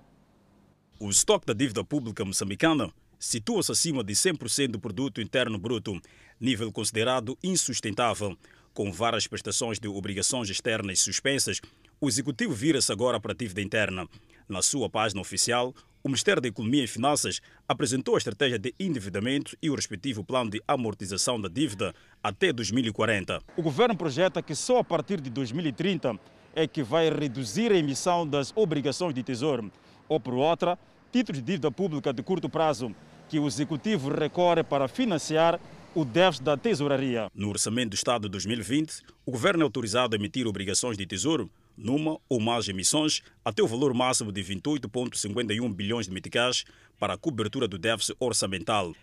[1.00, 6.00] O estoque da dívida pública moçambicana situa-se acima de 100% do produto interno bruto,
[6.40, 8.38] nível considerado insustentável.
[8.72, 11.60] Com várias prestações de obrigações externas suspensas,
[12.00, 14.08] o Executivo vira-se agora para a dívida interna.
[14.48, 19.58] Na sua página oficial, o Ministério da Economia e Finanças apresentou a estratégia de endividamento
[19.62, 23.42] e o respectivo plano de amortização da dívida até 2040.
[23.58, 26.18] O governo projeta que só a partir de 2030
[26.56, 29.72] é que vai reduzir a emissão das obrigações de tesouro,
[30.08, 30.80] ou por outra,
[31.12, 32.96] títulos de dívida pública de curto prazo,
[33.28, 35.60] que o executivo recorre para financiar
[35.94, 37.28] o déficit da tesouraria.
[37.34, 41.50] No orçamento do Estado de 2020, o governo é autorizado a emitir obrigações de tesouro
[41.80, 46.66] numa ou mais emissões até o valor máximo de 28,51 bilhões de meticais
[47.00, 48.94] para a cobertura do déficit orçamental.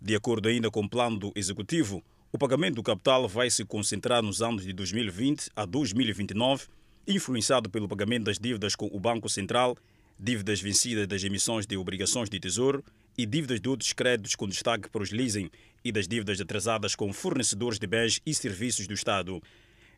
[0.00, 4.22] De acordo ainda com o plano do Executivo, o pagamento do capital vai se concentrar
[4.22, 6.68] nos anos de 2020 a 2029,
[7.06, 9.76] influenciado pelo pagamento das dívidas com o Banco Central,
[10.18, 12.84] dívidas vencidas das emissões de obrigações de tesouro
[13.18, 15.50] e dívidas de outros créditos com destaque para os leasing
[15.84, 19.42] e das dívidas atrasadas com fornecedores de bens e serviços do Estado.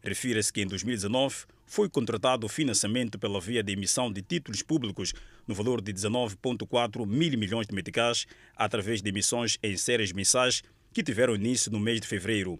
[0.03, 5.13] Refira-se que em 2019 foi contratado o financiamento pela via de emissão de títulos públicos
[5.47, 10.63] no valor de 19,4 mil milhões de meticais através de emissões em séries mensais
[10.93, 12.59] que tiveram início no mês de fevereiro.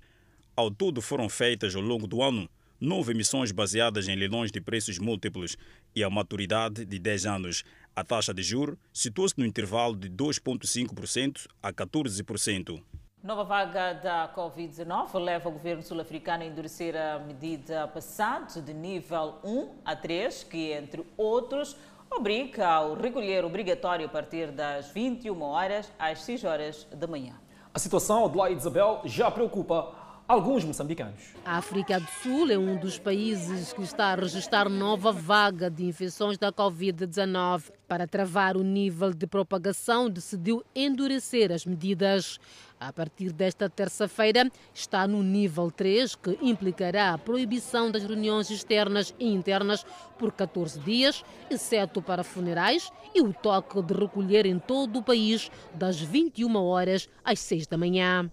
[0.55, 2.49] Ao todo foram feitas ao longo do ano
[2.83, 5.57] nove emissões baseadas em leilões de preços múltiplos
[5.95, 7.63] e a maturidade de 10 anos.
[7.95, 12.83] A taxa de juros situou-se no intervalo de 2,5% a 14%.
[13.23, 19.37] Nova vaga da Covid-19 leva o governo sul-africano a endurecer a medida passada de nível
[19.45, 21.77] 1 a 3, que, entre outros,
[22.11, 27.35] obriga ao recolher obrigatório a partir das 21 horas às 6 horas da manhã.
[27.73, 29.95] A situação, Adelaide Isabel, já preocupa
[30.27, 31.35] alguns moçambicanos.
[31.45, 35.85] A África do Sul é um dos países que está a registrar nova vaga de
[35.85, 37.71] infecções da Covid-19.
[37.87, 42.41] Para travar o nível de propagação, decidiu endurecer as medidas.
[42.85, 49.15] A partir desta terça-feira, está no nível 3, que implicará a proibição das reuniões externas
[49.21, 49.87] e internas
[50.19, 55.49] por 14 dias, exceto para funerais, e o toque de recolher em todo o país
[55.73, 58.29] das 21 horas às 6 da manhã.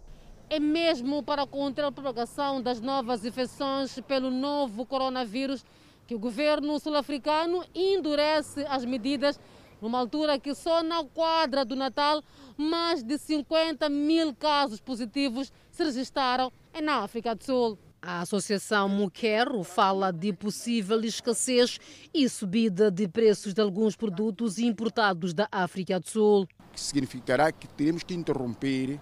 [0.49, 5.63] É mesmo para conter a propagação das novas infecções pelo novo coronavírus
[6.07, 9.39] que o governo sul-africano endurece as medidas
[9.81, 12.23] numa altura que só na quadra do Natal
[12.57, 17.79] mais de 50 mil casos positivos se registraram na África do Sul.
[18.01, 21.79] A Associação Muquero fala de possível escassez
[22.13, 26.47] e subida de preços de alguns produtos importados da África do Sul.
[26.71, 28.99] Que significará que teremos que interromper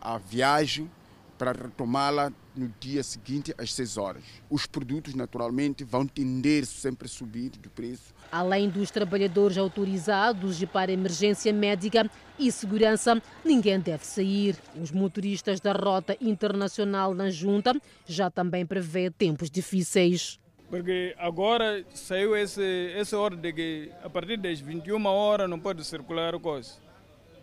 [0.00, 0.90] a viagem
[1.38, 4.24] para retomá-la no dia seguinte às 6 horas.
[4.50, 8.11] Os produtos, naturalmente, vão tender sempre a subir de preço.
[8.32, 14.56] Além dos trabalhadores autorizados e para emergência médica e segurança, ninguém deve sair.
[14.74, 20.40] Os motoristas da Rota Internacional na Junta já também prevê tempos difíceis.
[20.70, 25.84] Porque agora saiu esse, essa ordem de que a partir das 21 horas não pode
[25.84, 26.72] circular coisa.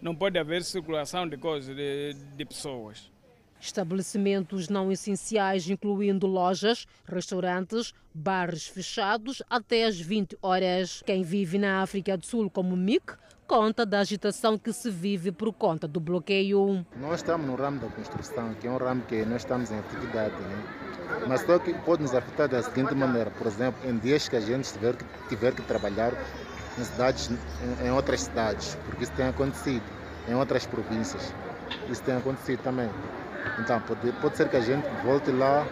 [0.01, 3.11] Não pode haver circulação de coisas, de, de pessoas.
[3.59, 11.03] Estabelecimentos não essenciais, incluindo lojas, restaurantes, bares fechados até às 20 horas.
[11.05, 13.13] Quem vive na África do Sul, como Mick,
[13.49, 16.85] conta da agitação que se vive por conta do bloqueio.
[16.97, 20.35] Nós estamos no ramo da construção, que é um ramo que nós estamos em atividade,
[20.35, 20.63] né?
[21.27, 24.39] mas só que pode nos afetar da seguinte maneira, por exemplo, em dias que a
[24.39, 26.13] gente tiver que, tiver que trabalhar
[26.77, 29.83] em cidades, em, em outras cidades, porque isso tem acontecido,
[30.27, 31.33] em outras províncias,
[31.89, 32.89] isso tem acontecido também.
[33.57, 35.65] Então, pode, pode ser que a gente volte lá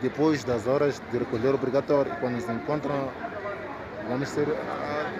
[0.00, 2.14] depois das horas de recolher obrigatório.
[2.20, 3.10] Quando se encontram,
[4.08, 4.46] vamos ser,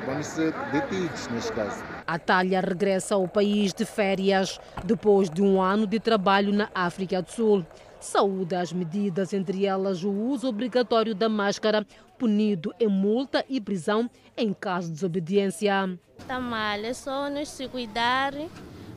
[0.07, 1.83] vamos ser detidos neste caso.
[2.07, 7.23] A Talha regressa ao país de férias depois de um ano de trabalho na África
[7.23, 7.67] do Sul.
[8.01, 11.87] Saúde as medidas, entre elas o uso obrigatório da máscara,
[12.19, 15.99] punido em multa e prisão em caso de desobediência.
[16.19, 18.33] Está mal, é só nos se cuidar,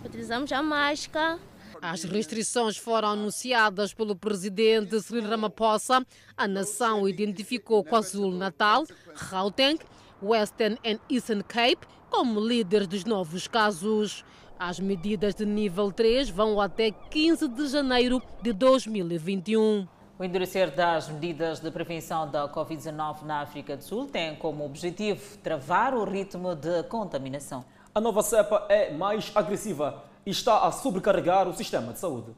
[0.05, 1.37] utilizamos a máscara.
[1.85, 6.07] As restrições foram anunciadas pelo presidente Cyril Ramaphosa.
[6.37, 8.85] A nação identificou KwaZulu-Natal,
[9.29, 9.77] Gauteng,
[10.21, 14.23] Western e Eastern Cape como líderes dos novos casos.
[14.57, 19.85] As medidas de nível 3 vão até 15 de janeiro de 2021.
[20.17, 25.37] O endurecer das medidas de prevenção da Covid-19 na África do Sul tem como objetivo
[25.39, 27.65] travar o ritmo de contaminação.
[27.93, 32.31] A nova cepa é mais agressiva está a sobrecarregar o sistema de saúde.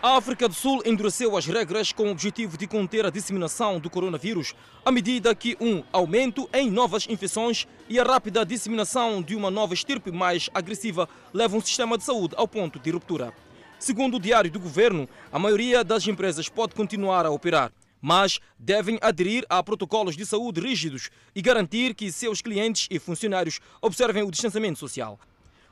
[0.00, 3.90] A África do Sul endureceu as regras com o objetivo de conter a disseminação do
[3.90, 9.50] coronavírus, à medida que um aumento em novas infecções e a rápida disseminação de uma
[9.50, 13.34] nova estirpe mais agressiva levam o sistema de saúde ao ponto de ruptura.
[13.76, 19.00] Segundo o diário do governo, a maioria das empresas pode continuar a operar, mas devem
[19.00, 24.30] aderir a protocolos de saúde rígidos e garantir que seus clientes e funcionários observem o
[24.30, 25.18] distanciamento social.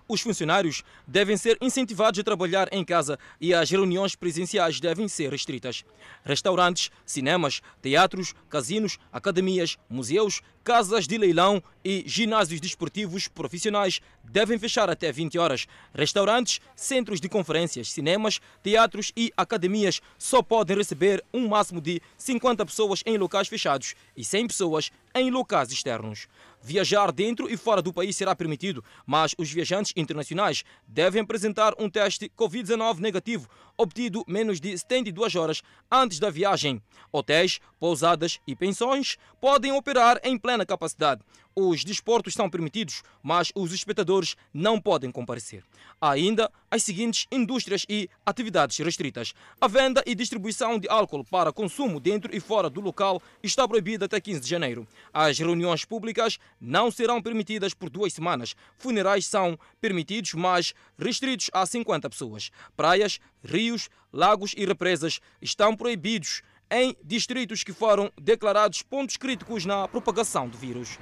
[0.09, 5.33] Os funcionários devem ser incentivados a trabalhar em casa e as reuniões presenciais devem ser
[5.33, 5.85] restritas.
[6.25, 14.91] Restaurantes, cinemas, teatros, casinos, academias, museus, casas de leilão e ginásios desportivos profissionais devem fechar
[14.91, 15.67] até 20 horas.
[15.95, 22.67] Restaurantes, centros de conferências, cinemas, teatros e academias só podem receber um máximo de 50
[22.67, 26.27] pessoas em locais fechados e 100 pessoas em locais externos.
[26.67, 31.89] Viajar dentro e fora do país será permitido, mas os viajantes internacionais devem apresentar um
[31.89, 33.49] teste Covid-19 negativo,
[33.79, 36.83] obtido menos de 72 horas antes da viagem.
[37.13, 41.23] Hotéis, pousadas e pensões podem operar em plena capacidade.
[41.59, 45.65] Os desportos são permitidos, mas os espectadores não podem comparecer.
[45.99, 49.33] Há ainda as seguintes indústrias e atividades restritas.
[49.59, 54.05] A venda e distribuição de álcool para consumo dentro e fora do local está proibida
[54.05, 54.87] até 15 de janeiro.
[55.15, 58.55] As reuniões públicas não serão permitidas por duas semanas.
[58.77, 62.51] Funerais são permitidos, mas restritos a 50 pessoas.
[62.77, 69.89] Praias, rios, lagos e represas estão proibidos em distritos que foram declarados pontos críticos na
[69.89, 70.99] propagação do vírus.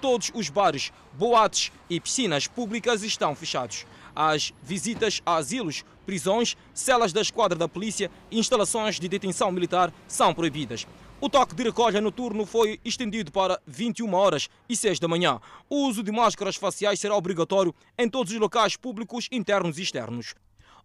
[0.00, 3.84] Todos os bares, boates e piscinas públicas estão fechados.
[4.14, 9.92] As visitas a asilos, prisões, celas da esquadra da polícia e instalações de detenção militar
[10.06, 10.86] são proibidas.
[11.20, 15.40] O toque de recolha noturno foi estendido para 21 horas e 6 da manhã.
[15.68, 20.34] O uso de máscaras faciais será obrigatório em todos os locais públicos internos e externos.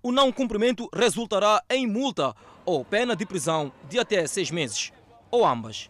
[0.01, 2.35] o não cumprimento resultará em multa
[2.65, 4.91] ou pena de prisão de até seis meses,
[5.31, 5.89] ou ambas.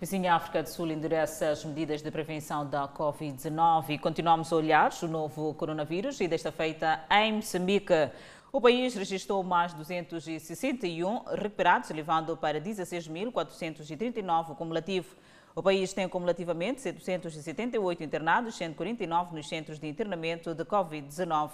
[0.00, 4.92] Vizinha África do Sul endurece as medidas de prevenção da Covid-19 e continuamos a olhar
[5.02, 8.08] o novo coronavírus e desta feita em Moçambique.
[8.52, 15.16] O país registrou mais 261 recuperados, elevando para 16.439 o cumulativo.
[15.52, 21.50] O país tem cumulativamente 778 internados, 149 nos centros de internamento de Covid-19.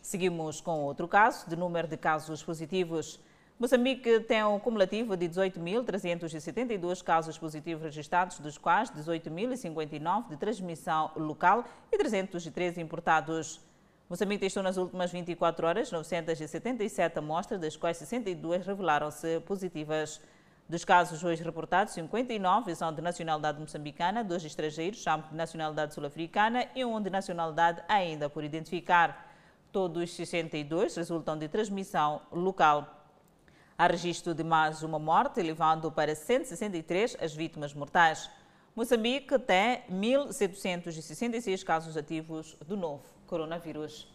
[0.00, 3.18] Seguimos com outro caso de número de casos positivos.
[3.58, 11.64] Moçambique tem um cumulativo de 18.372 casos positivos registrados, dos quais 18.059 de transmissão local
[11.90, 13.60] e 313 importados.
[14.08, 20.20] Moçambique testou nas últimas 24 horas 977 amostras, das quais 62 revelaram-se positivas.
[20.68, 26.68] Dos casos hoje reportados, 59 são de nacionalidade moçambicana, dois estrangeiros são de nacionalidade sul-africana
[26.76, 29.34] e um de nacionalidade ainda por identificar.
[29.72, 32.97] Todos 62 resultam de transmissão local.
[33.80, 38.28] Há registro de mais uma morte, elevando para 163 as vítimas mortais.
[38.74, 44.08] Moçambique tem 1.766 casos ativos do novo coronavírus.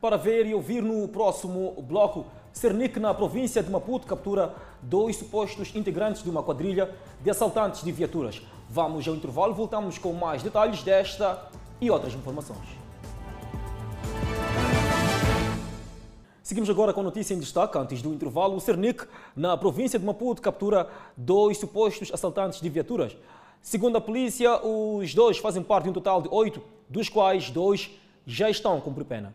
[0.00, 4.52] Para ver e ouvir no próximo bloco, Cernic, na província de Maputo, captura
[4.82, 6.92] dois supostos integrantes de uma quadrilha
[7.22, 8.42] de assaltantes de viaturas.
[8.68, 11.48] Vamos ao intervalo, voltamos com mais detalhes desta
[11.80, 12.85] e outras informações.
[16.46, 17.76] Seguimos agora com a notícia em destaque.
[17.76, 23.16] Antes do intervalo, o Cernic, na província de Maputo, captura dois supostos assaltantes de viaturas.
[23.60, 27.90] Segundo a polícia, os dois fazem parte de um total de oito, dos quais dois
[28.24, 29.34] já estão a cumprir pena.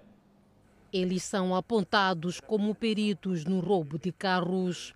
[0.93, 4.93] Eles são apontados como peritos no roubo de carros.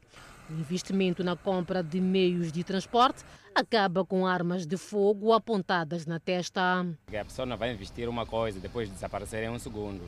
[0.50, 6.18] O investimento na compra de meios de transporte acaba com armas de fogo apontadas na
[6.18, 6.88] testa.
[7.10, 10.00] A pessoa não vai investir uma coisa depois de desaparecer em um segundo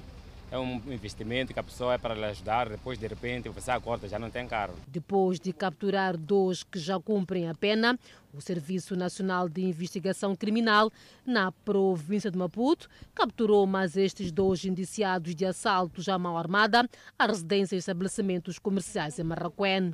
[0.52, 4.08] é um investimento que a pessoa é para lhe ajudar, depois de repente você acorda,
[4.08, 4.74] já não tem carro.
[4.88, 8.00] Depois de capturar dois que já cumprem a pena,
[8.34, 10.91] o Serviço Nacional de Investigação Criminal,
[11.26, 16.88] na província de Maputo, capturou mais estes dois indiciados de assaltos à mão armada
[17.18, 19.93] a residências e estabelecimentos comerciais em Marraquém.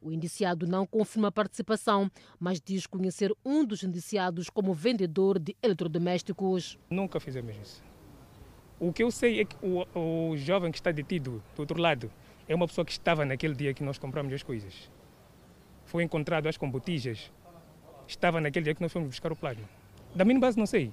[0.00, 5.56] O indiciado não confirma a participação, mas diz conhecer um dos indiciados como vendedor de
[5.62, 6.76] eletrodomésticos.
[6.90, 7.91] Nunca fizemos isso.
[8.82, 12.10] O que eu sei é que o, o jovem que está detido do outro lado
[12.48, 14.90] é uma pessoa que estava naquele dia que nós compramos as coisas.
[15.84, 17.30] Foi encontrado, acho, com botijas.
[18.08, 19.62] Estava naquele dia que nós fomos buscar o plasma.
[20.16, 20.92] Da minha base, não sei.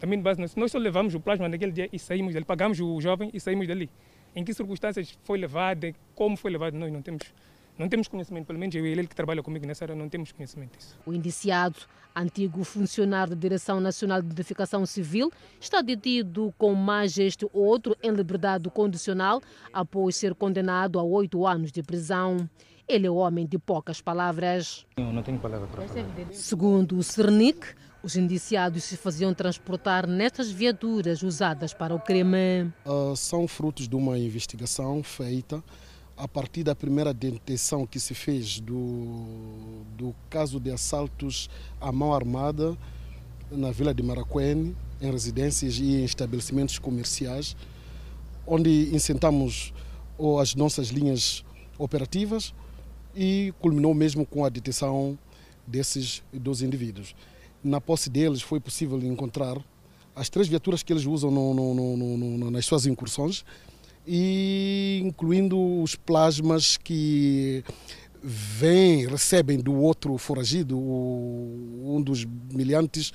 [0.00, 0.58] Da minha base, não sei.
[0.58, 2.46] Nós só levamos o plasma naquele dia e saímos dali.
[2.46, 3.90] Pagamos o jovem e saímos dali.
[4.34, 7.30] Em que circunstâncias foi levado, como foi levado, nós não temos
[7.78, 10.30] não temos conhecimento, pelo menos eu e ele que trabalha comigo nessa área, não temos
[10.30, 10.98] conhecimento disso.
[11.06, 11.80] O indiciado,
[12.14, 18.10] antigo funcionário da Direção Nacional de Identificação Civil, está detido com mais este outro em
[18.10, 19.40] liberdade condicional
[19.72, 22.48] após ser condenado a oito anos de prisão.
[22.88, 24.86] Ele é homem de poucas palavras.
[24.96, 26.32] Eu não tenho palavra para falar.
[26.32, 32.72] Segundo o Cernic, os indiciados se faziam transportar nestas viaturas usadas para o crime.
[32.84, 35.62] Uh, são frutos de uma investigação feita
[36.16, 41.48] a partir da primeira detenção que se fez do, do caso de assaltos
[41.80, 42.76] à mão armada
[43.52, 47.56] na vila de Maracuene, em residências e em estabelecimentos comerciais,
[48.44, 49.72] onde incentamos
[50.40, 51.44] as nossas linhas
[51.78, 52.52] operativas
[53.14, 55.16] e culminou mesmo com a detenção
[55.64, 57.14] desses dos indivíduos.
[57.62, 59.56] Na posse deles foi possível encontrar
[60.16, 63.44] as três viaturas que eles usam no, no, no, nas suas incursões,
[64.06, 67.64] e incluindo os plasmas que
[68.22, 73.12] vêm, recebem do outro foragido, um dos miliantes,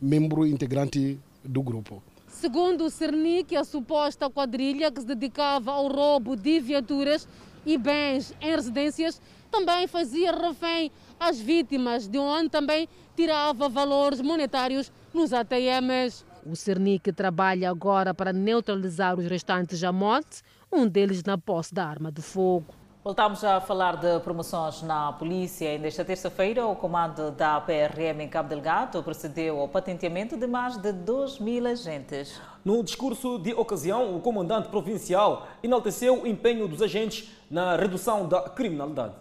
[0.00, 2.02] membro integrante do grupo.
[2.26, 7.28] Segundo o Cernic, a suposta quadrilha que se dedicava ao roubo de viaturas
[7.64, 14.92] e bens em residências também fazia refém às vítimas, de onde também tirava valores monetários
[15.14, 16.24] nos ATMs.
[16.44, 21.86] O Cernic trabalha agora para neutralizar os restantes à morte, um deles na posse da
[21.86, 22.74] arma de fogo.
[23.06, 25.72] Voltamos a falar de promoções na polícia.
[25.72, 30.76] E nesta terça-feira, o comando da PRM em Cabo Delgado procedeu ao patenteamento de mais
[30.76, 32.40] de 2 mil agentes.
[32.64, 38.40] No discurso de ocasião, o comandante provincial enalteceu o empenho dos agentes na redução da
[38.50, 39.14] criminalidade.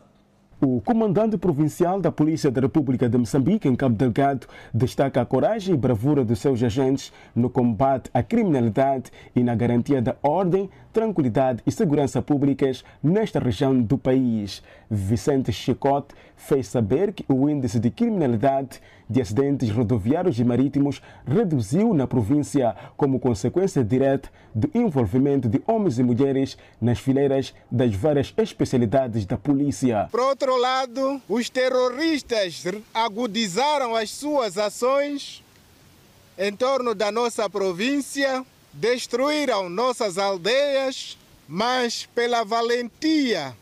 [0.62, 5.76] O comandante provincial da Polícia da República de Moçambique, em Cabo Delgado, destaca a coragem
[5.76, 11.62] e bravura dos seus agentes no combate à criminalidade e na garantia da ordem, tranquilidade
[11.68, 14.64] e segurança públicas nesta região do país.
[14.90, 21.94] Vicente Chicote fez saber que o índice de criminalidade de acidentes rodoviários e marítimos reduziu
[21.94, 28.34] na província como consequência direta do envolvimento de homens e mulheres nas fileiras das várias
[28.38, 30.08] especialidades da polícia.
[30.12, 32.64] Por outro lado, os terroristas
[32.94, 35.44] agudizaram as suas ações
[36.38, 41.18] em torno da nossa província, destruíram nossas aldeias,
[41.48, 43.56] mas pela valentia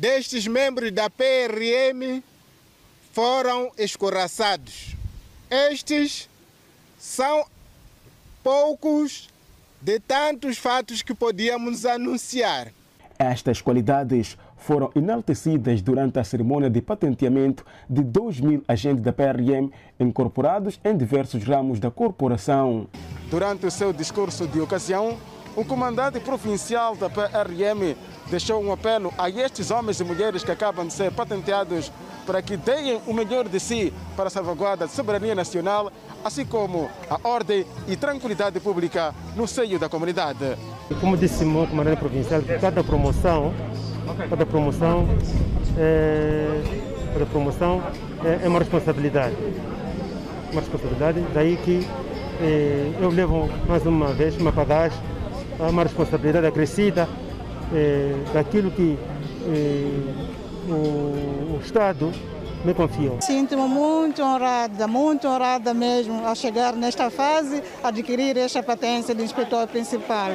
[0.00, 2.22] destes membros da PRM
[3.12, 4.96] foram escorraçados.
[5.50, 6.26] Estes
[6.98, 7.44] são
[8.42, 9.28] poucos
[9.78, 12.68] de tantos fatos que podíamos anunciar.
[13.18, 19.70] Estas qualidades foram enaltecidas durante a cerimônia de patenteamento de 2 mil agentes da PRM
[19.98, 22.88] incorporados em diversos ramos da corporação.
[23.30, 25.18] Durante o seu discurso de ocasião,
[25.54, 27.96] o comandante provincial da PRM
[28.30, 31.90] deixou um apelo a estes homens e mulheres que acabam de ser patenteados
[32.24, 35.90] para que deem o melhor de si para a salvaguarda da soberania nacional,
[36.24, 40.56] assim como a ordem e tranquilidade pública no seio da comunidade.
[41.00, 43.52] Como disse o comandante provincial, cada promoção,
[44.28, 45.08] cada promoção,
[45.76, 46.62] é,
[47.12, 47.82] cada promoção
[48.24, 49.34] é, é uma responsabilidade.
[50.52, 51.86] Uma responsabilidade, daí que
[52.40, 54.98] é, eu levo mais uma vez uma bagagem,
[55.58, 57.08] uma responsabilidade acrescida
[57.72, 58.98] é, daquilo que
[59.46, 62.12] é, o, o Estado
[62.64, 63.20] me confiou.
[63.20, 69.66] Sinto-me muito honrada, muito honrada mesmo a chegar nesta fase, adquirir esta patência de inspetor
[69.66, 70.30] principal.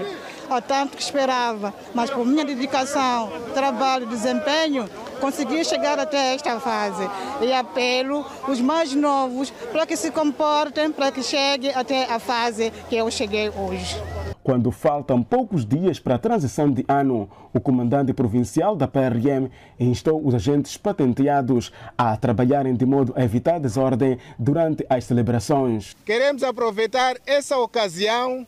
[0.50, 4.88] Há tanto que esperava, mas por minha dedicação, trabalho, desempenho,
[5.20, 7.10] consegui chegar até esta fase.
[7.42, 12.72] E apelo os mais novos para que se comportem, para que cheguem até a fase
[12.90, 14.00] que eu cheguei hoje.
[14.46, 20.24] Quando faltam poucos dias para a transição de ano, o comandante provincial da PRM instou
[20.24, 25.98] os agentes patenteados a trabalharem de modo a evitar desordem durante as celebrações.
[26.06, 28.46] Queremos aproveitar essa ocasião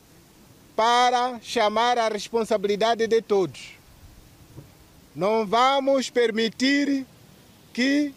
[0.75, 3.71] para chamar a responsabilidade de todos.
[5.15, 7.07] Não vamos permitir
[7.73, 8.13] que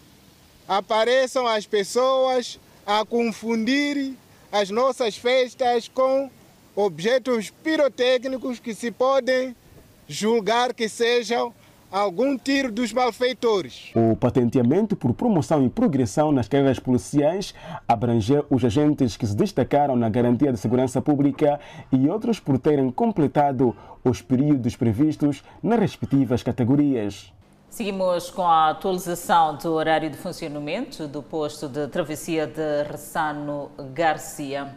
[0.68, 4.12] apareçam as pessoas a confundir
[4.52, 6.28] as nossas festas com
[6.80, 9.54] objetos pirotécnicos que se podem
[10.06, 11.52] julgar que sejam
[11.90, 13.90] algum tiro dos malfeitores.
[13.94, 17.54] O patenteamento por promoção e progressão nas carreiras policiais
[17.86, 21.58] abrangeu os agentes que se destacaram na garantia de segurança pública
[21.90, 27.32] e outros por terem completado os períodos previstos nas respectivas categorias.
[27.68, 34.74] Seguimos com a atualização do horário de funcionamento do posto de travessia de Ressano Garcia.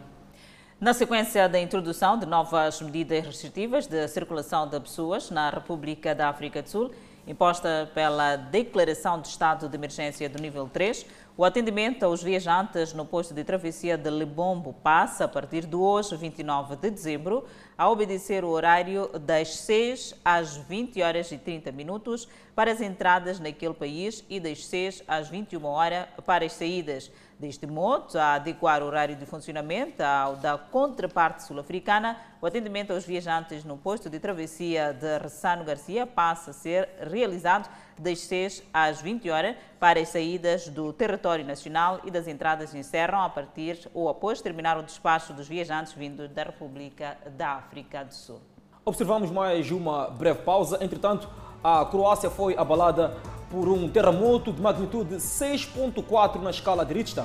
[0.84, 6.28] Na sequência da introdução de novas medidas restritivas de circulação de pessoas na República da
[6.28, 6.90] África do Sul,
[7.26, 11.06] imposta pela Declaração de Estado de Emergência do nível 3,
[11.38, 16.14] o atendimento aos viajantes no posto de travessia de Lebombo passa, a partir de hoje,
[16.18, 17.46] 29 de dezembro,
[17.78, 23.40] a obedecer o horário das 6 às 20 horas e 30 minutos para as entradas
[23.40, 27.10] naquele país e das 6 às 21 horas para as saídas.
[27.38, 33.04] Deste modo, a adequar o horário de funcionamento ao da contraparte sul-africana, o atendimento aos
[33.04, 37.68] viajantes no posto de travessia de Ressano Garcia passa a ser realizado
[37.98, 43.20] das 6 às 20 horas para as saídas do território nacional e das entradas encerram
[43.20, 48.14] a partir ou após terminar o despacho dos viajantes vindos da República da África do
[48.14, 48.40] Sul.
[48.84, 50.78] Observamos mais uma breve pausa.
[50.80, 51.28] Entretanto,
[51.64, 53.16] a Croácia foi abalada
[53.54, 57.22] por um terremoto de magnitude 6.4 na escala de Richter.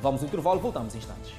[0.00, 1.32] Vamos ao intervalo, voltamos em instantes.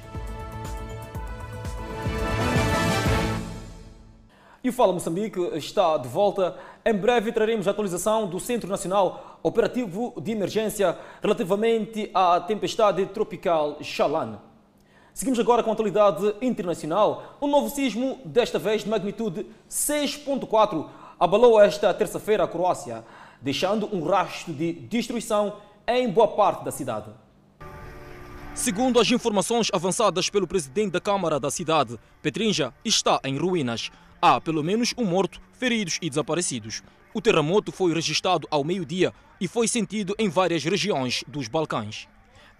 [4.62, 6.58] E o Fala Moçambique está de volta.
[6.84, 13.78] Em breve traremos a atualização do Centro Nacional Operativo de Emergência relativamente à tempestade tropical
[13.80, 14.40] Shalan.
[15.14, 17.38] Seguimos agora com a atualidade internacional.
[17.40, 20.86] Um novo sismo, desta vez de magnitude 6.4,
[21.18, 23.04] abalou esta terça-feira a Croácia
[23.40, 25.56] deixando um rastro de destruição
[25.86, 27.10] em boa parte da cidade.
[28.54, 33.90] Segundo as informações avançadas pelo presidente da Câmara da cidade, Petrinja está em ruínas.
[34.22, 36.82] Há pelo menos um morto, feridos e desaparecidos.
[37.12, 42.08] O terremoto foi registrado ao meio-dia e foi sentido em várias regiões dos Balcãs.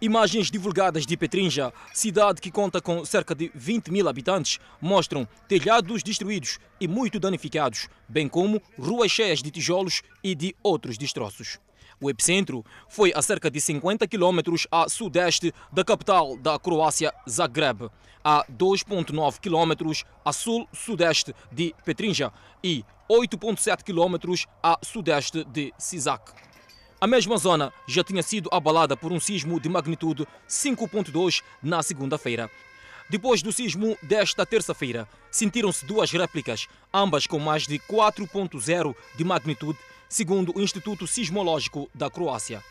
[0.05, 6.03] Imagens divulgadas de Petrinja, cidade que conta com cerca de 20 mil habitantes, mostram telhados
[6.03, 11.59] destruídos e muito danificados, bem como ruas cheias de tijolos e de outros destroços.
[11.99, 17.89] O epicentro foi a cerca de 50 quilômetros a sudeste da capital da Croácia, Zagreb,
[18.23, 22.31] a 2,9 quilômetros a sul-sudeste de Petrinja
[22.63, 26.54] e 8,7 quilômetros a sudeste de Sisak.
[27.05, 32.51] A mesma zona já tinha sido abalada por um sismo de magnitude 5.2 na segunda-feira.
[33.11, 39.79] Depois do sismo desta terça-feira, sentiram-se duas réplicas, ambas com mais de 4.0 de magnitude,
[40.09, 42.65] segundo o Instituto Sismológico da Croácia.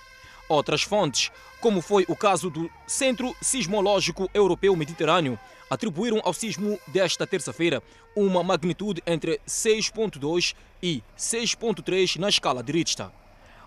[0.50, 1.30] Outras fontes,
[1.62, 5.38] como foi o caso do Centro Sismológico Europeu Mediterrâneo,
[5.70, 7.84] atribuíram ao sismo desta terça-feira
[8.16, 13.12] uma magnitude entre 6.2 e 6.3 na escala de Richter.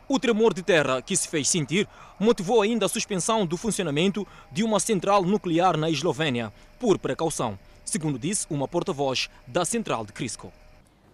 [0.08, 4.62] O tremor de terra que se fez sentir motivou ainda a suspensão do funcionamento de
[4.62, 10.52] uma central nuclear na Eslovénia, por precaução, segundo disse uma porta-voz da central de Crisco.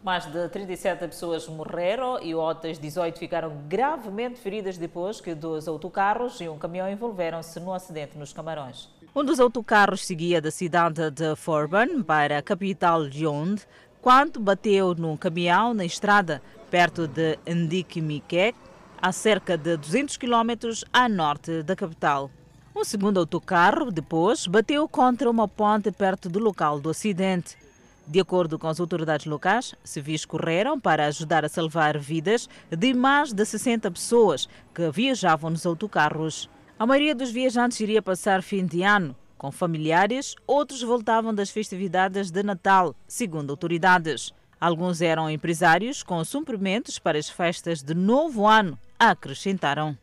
[0.04, 6.38] Mais de 37 pessoas morreram e outras 18 ficaram gravemente feridas depois que dois autocarros
[6.42, 8.90] e um caminhão envolveram-se no acidente nos Camarões.
[9.16, 13.62] Um dos autocarros seguia da cidade de Forban para a capital de Onde
[14.02, 18.58] quando bateu num caminhão na estrada perto de Ndikimikek,
[19.02, 20.52] a cerca de 200 km
[20.92, 22.30] a norte da capital.
[22.74, 27.58] Um segundo autocarro depois bateu contra uma ponte perto do local do acidente.
[28.06, 33.32] De acordo com as autoridades locais, civis correram para ajudar a salvar vidas de mais
[33.32, 36.48] de 60 pessoas que viajavam nos autocarros.
[36.78, 42.30] A maioria dos viajantes iria passar fim de ano com familiares, outros voltavam das festividades
[42.30, 44.32] de Natal, segundo autoridades.
[44.60, 48.78] Alguns eram empresários com suprimentos para as festas de Novo Ano,
[49.10, 49.98] acrescentaram.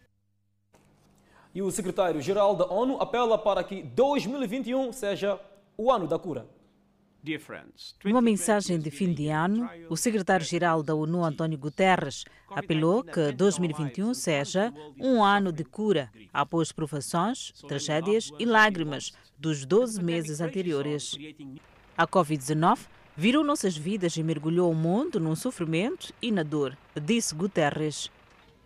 [1.56, 5.40] E o secretário-geral da ONU apela para que 2021 seja
[5.78, 6.46] o ano da cura.
[8.04, 14.14] Numa mensagem de fim de ano, o secretário-geral da ONU, António Guterres, apelou que 2021
[14.14, 21.18] seja um ano de cura após provações, tragédias e lágrimas dos 12 meses anteriores.
[21.98, 22.80] A Covid-19
[23.16, 28.10] virou nossas vidas e mergulhou o mundo num sofrimento e na dor, disse Guterres.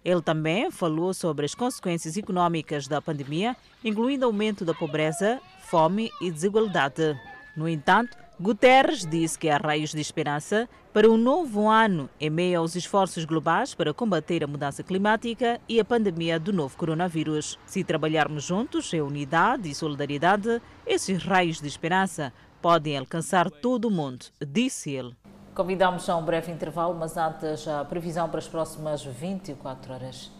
[0.03, 5.39] Ele também falou sobre as consequências econômicas da pandemia, incluindo aumento da pobreza,
[5.69, 7.17] fome e desigualdade.
[7.55, 12.59] No entanto, Guterres disse que há raios de esperança para um novo ano em meio
[12.59, 17.57] aos esforços globais para combater a mudança climática e a pandemia do novo coronavírus.
[17.65, 23.91] Se trabalharmos juntos em unidade e solidariedade, esses raios de esperança podem alcançar todo o
[23.91, 25.15] mundo, disse ele.
[25.53, 30.31] Convidamos a um breve intervalo, mas antes a previsão para as próximas 24 horas.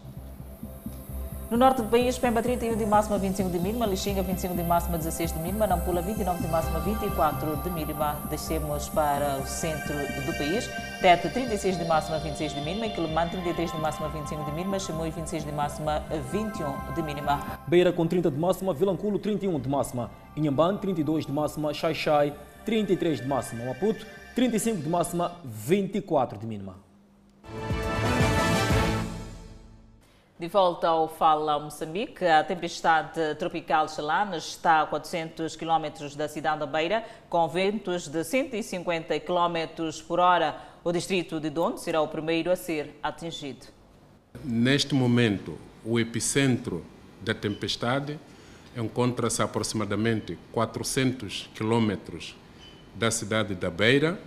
[1.48, 4.98] No norte do país, Pemba 31 de máxima, 25 de mínima, Lixinga 25 de máxima,
[4.98, 8.16] 16 de mínima, Nampula 29 de máxima, 24 de mínima.
[8.28, 10.68] Descemos para o centro do país,
[11.00, 15.12] Teto 36 de máxima, 26 de mínima, Quilimane 33 de máxima, 25 de mínima, Chimoio
[15.12, 16.02] 26 de máxima,
[16.32, 17.40] 21 de mínima.
[17.68, 22.34] Beira com 30 de máxima, Vilanculo 31 de máxima, Inhambane 32 de máxima, Xai-Xai
[22.64, 24.04] 33 de máxima, Maputo
[24.34, 26.76] 35 de máxima, 24 de mínima.
[30.36, 36.58] De volta ao Fala Moçambique, a tempestade tropical Xalana está a 400 km da cidade
[36.58, 40.56] da Beira, com ventos de 150 km por hora.
[40.82, 43.66] O distrito de Dondo será o primeiro a ser atingido.
[44.42, 46.84] Neste momento, o epicentro
[47.20, 48.18] da tempestade
[48.76, 51.92] encontra-se a aproximadamente 400 km
[52.94, 54.20] da cidade da Beira.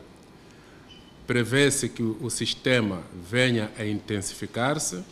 [1.26, 5.04] Prevê-se que o sistema venha a intensificar-se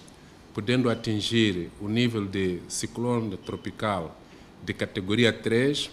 [0.55, 4.17] podendo atingir o nível de ciclone tropical
[4.63, 5.91] de categoria 3,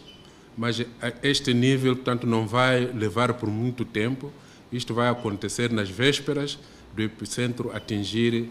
[0.56, 0.86] mas
[1.20, 4.32] este nível, portanto, não vai levar por muito tempo.
[4.70, 6.60] Isto vai acontecer nas vésperas
[6.94, 8.50] do epicentro atingir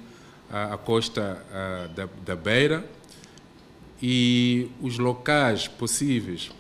[0.50, 2.86] a, a costa a, da, da Beira
[4.04, 6.52] e os locais possíveis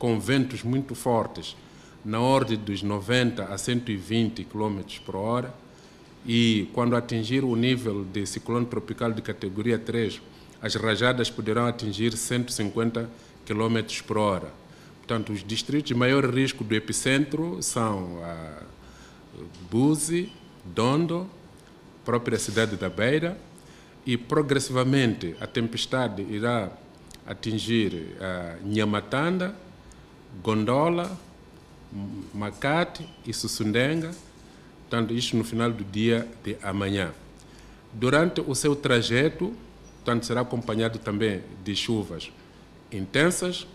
[0.00, 1.56] com ventos muito fortes,
[2.06, 5.52] na ordem dos 90 a 120 km por hora,
[6.24, 10.22] e quando atingir o nível de ciclone tropical de categoria 3,
[10.62, 13.10] as rajadas poderão atingir 150
[13.44, 14.52] km por hora.
[14.98, 18.62] Portanto, os distritos de maior risco do epicentro são a
[19.68, 20.32] Buzi,
[20.64, 21.28] Dondo,
[22.04, 23.36] própria cidade da Beira,
[24.04, 26.70] e progressivamente a tempestade irá
[27.26, 29.56] atingir a Nhamatanda,
[30.42, 31.25] Gondola,
[32.34, 34.12] Makati e Sussundenga,
[34.88, 37.12] Portanto, isto no final do dia de amanhã.
[37.92, 39.52] Durante o seu trajeto,
[39.96, 42.30] portanto, será acompanhado também de chuvas
[42.92, 43.66] intensas,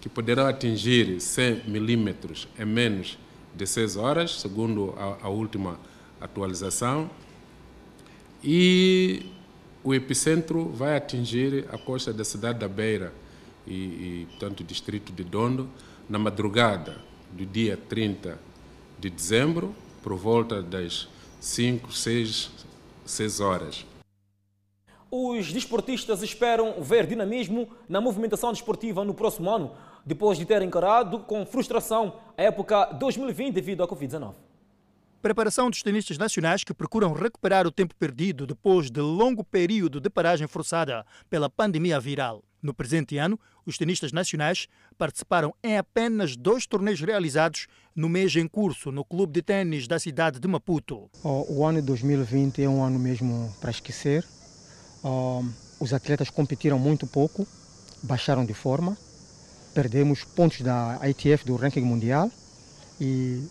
[0.00, 3.18] que poderão atingir 100 milímetros em menos
[3.54, 5.78] de 6 horas, segundo a, a última
[6.20, 7.10] atualização.
[8.42, 9.26] E
[9.82, 13.12] o epicentro vai atingir a costa da cidade da Beira
[13.66, 15.68] e, e portanto, o distrito de Dondo
[16.08, 18.38] na madrugada do dia 30
[18.98, 21.08] de dezembro, por volta das
[21.40, 22.50] 5, 6,
[23.04, 23.86] 6 horas.
[25.10, 29.72] os desportistas esperam ver dinamismo na movimentação desportiva no próximo ano,
[30.04, 34.34] depois de ter encarado com frustração a época 2020 devido à Covid-19.
[35.20, 40.10] Preparação dos tenistas nacionais que procuram recuperar o tempo perdido depois de longo período de
[40.10, 42.42] paragem forçada pela pandemia viral.
[42.62, 48.46] No presente ano, os tenistas nacionais participaram em apenas dois torneios realizados no mês em
[48.46, 51.10] curso no Clube de Tênis da cidade de Maputo.
[51.24, 54.24] O ano de 2020 é um ano mesmo para esquecer.
[55.80, 57.44] Os atletas competiram muito pouco,
[58.04, 58.96] baixaram de forma,
[59.74, 62.30] perdemos pontos da ITF do ranking mundial
[63.00, 63.44] e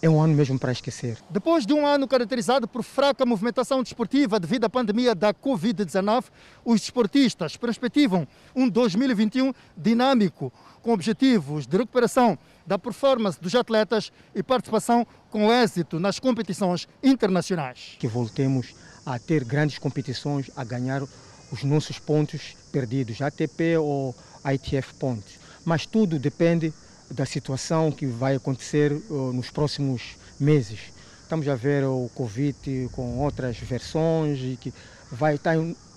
[0.00, 1.18] é um ano mesmo para esquecer.
[1.28, 6.26] Depois de um ano caracterizado por fraca movimentação desportiva devido à pandemia da Covid-19,
[6.64, 14.42] os desportistas perspectivam um 2021 dinâmico, com objetivos de recuperação da performance dos atletas e
[14.42, 17.96] participação com êxito nas competições internacionais.
[17.98, 18.74] Que voltemos
[19.04, 21.02] a ter grandes competições, a ganhar
[21.50, 25.38] os nossos pontos perdidos, ATP ou ITF pontos.
[25.64, 26.72] Mas tudo depende
[27.10, 30.78] da situação que vai acontecer uh, nos próximos meses.
[31.22, 34.72] Estamos a ver o Covid com outras versões e que
[35.10, 35.56] vai estar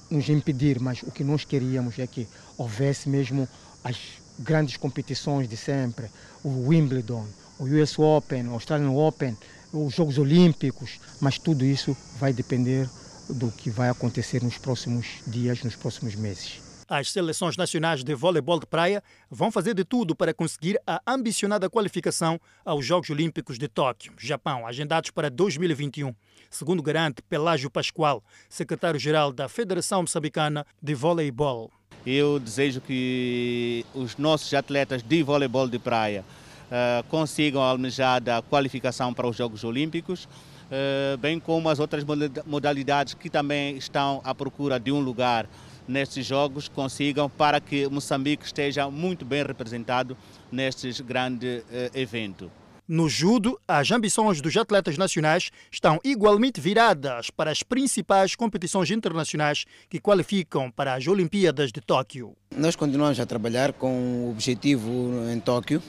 [0.09, 3.47] nos impedir, mas o que nós queríamos é que houvesse mesmo
[3.83, 3.97] as
[4.37, 6.07] grandes competições de sempre,
[6.43, 7.25] o Wimbledon,
[7.57, 9.37] o US Open, o Australian Open,
[9.71, 12.89] os Jogos Olímpicos, mas tudo isso vai depender
[13.29, 16.60] do que vai acontecer nos próximos dias, nos próximos meses.
[16.93, 21.69] As seleções nacionais de voleibol de praia vão fazer de tudo para conseguir a ambicionada
[21.69, 26.13] qualificação aos Jogos Olímpicos de Tóquio, Japão, agendados para 2021,
[26.49, 31.71] segundo garante Pelágio Pascoal, secretário-geral da Federação Moçambicana de Voleibol.
[32.05, 36.25] Eu desejo que os nossos atletas de voleibol de praia
[36.65, 42.03] uh, consigam a almejada qualificação para os Jogos Olímpicos, uh, bem como as outras
[42.45, 45.47] modalidades que também estão à procura de um lugar
[45.87, 50.17] nestes jogos consigam para que Moçambique esteja muito bem representado
[50.51, 52.49] nestes grandes eh, eventos.
[52.87, 59.65] No judo, as ambições dos atletas nacionais estão igualmente viradas para as principais competições internacionais
[59.89, 62.35] que qualificam para as Olimpíadas de Tóquio.
[62.53, 64.91] Nós continuamos a trabalhar com o objetivo
[65.33, 65.81] em Tóquio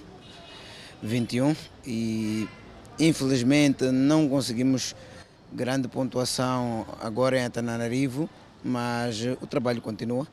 [1.03, 2.47] 21 e
[3.01, 4.95] infelizmente não conseguimos
[5.53, 8.31] grande pontuação agora em Antananarivo
[8.65, 10.27] mas o trabalho continua.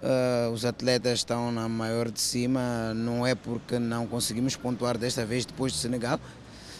[0.00, 5.26] Uh, os atletas estão na maior de cima, não é porque não conseguimos pontuar desta
[5.26, 6.20] vez depois de Senegal,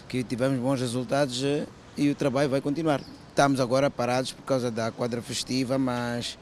[0.09, 1.67] que tivemos bons resultados uh,
[1.97, 3.01] e o trabalho vai continuar.
[3.29, 6.39] Estamos agora parados por causa da quadra festiva, mas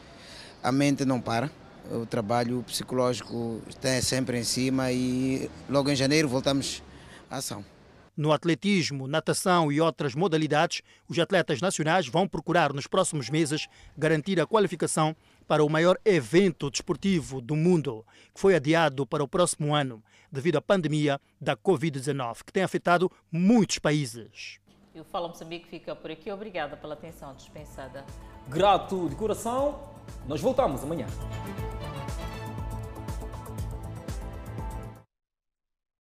[0.63, 1.51] a mente não para.
[1.91, 6.83] O trabalho psicológico está sempre em cima e logo em janeiro voltamos
[7.31, 7.76] à ação.
[8.17, 14.41] No atletismo, natação e outras modalidades, os atletas nacionais vão procurar nos próximos meses garantir
[14.41, 15.15] a qualificação
[15.47, 20.03] para o maior evento desportivo do mundo, que foi adiado para o próximo ano
[20.33, 24.59] devido à pandemia da Covid-19, que tem afetado muitos países.
[24.95, 26.33] E o Fala Moçambique fica por aqui.
[26.33, 28.03] Obrigada pela atenção dispensada.
[28.49, 29.79] Grato de coração.
[30.27, 31.07] Nós voltamos amanhã.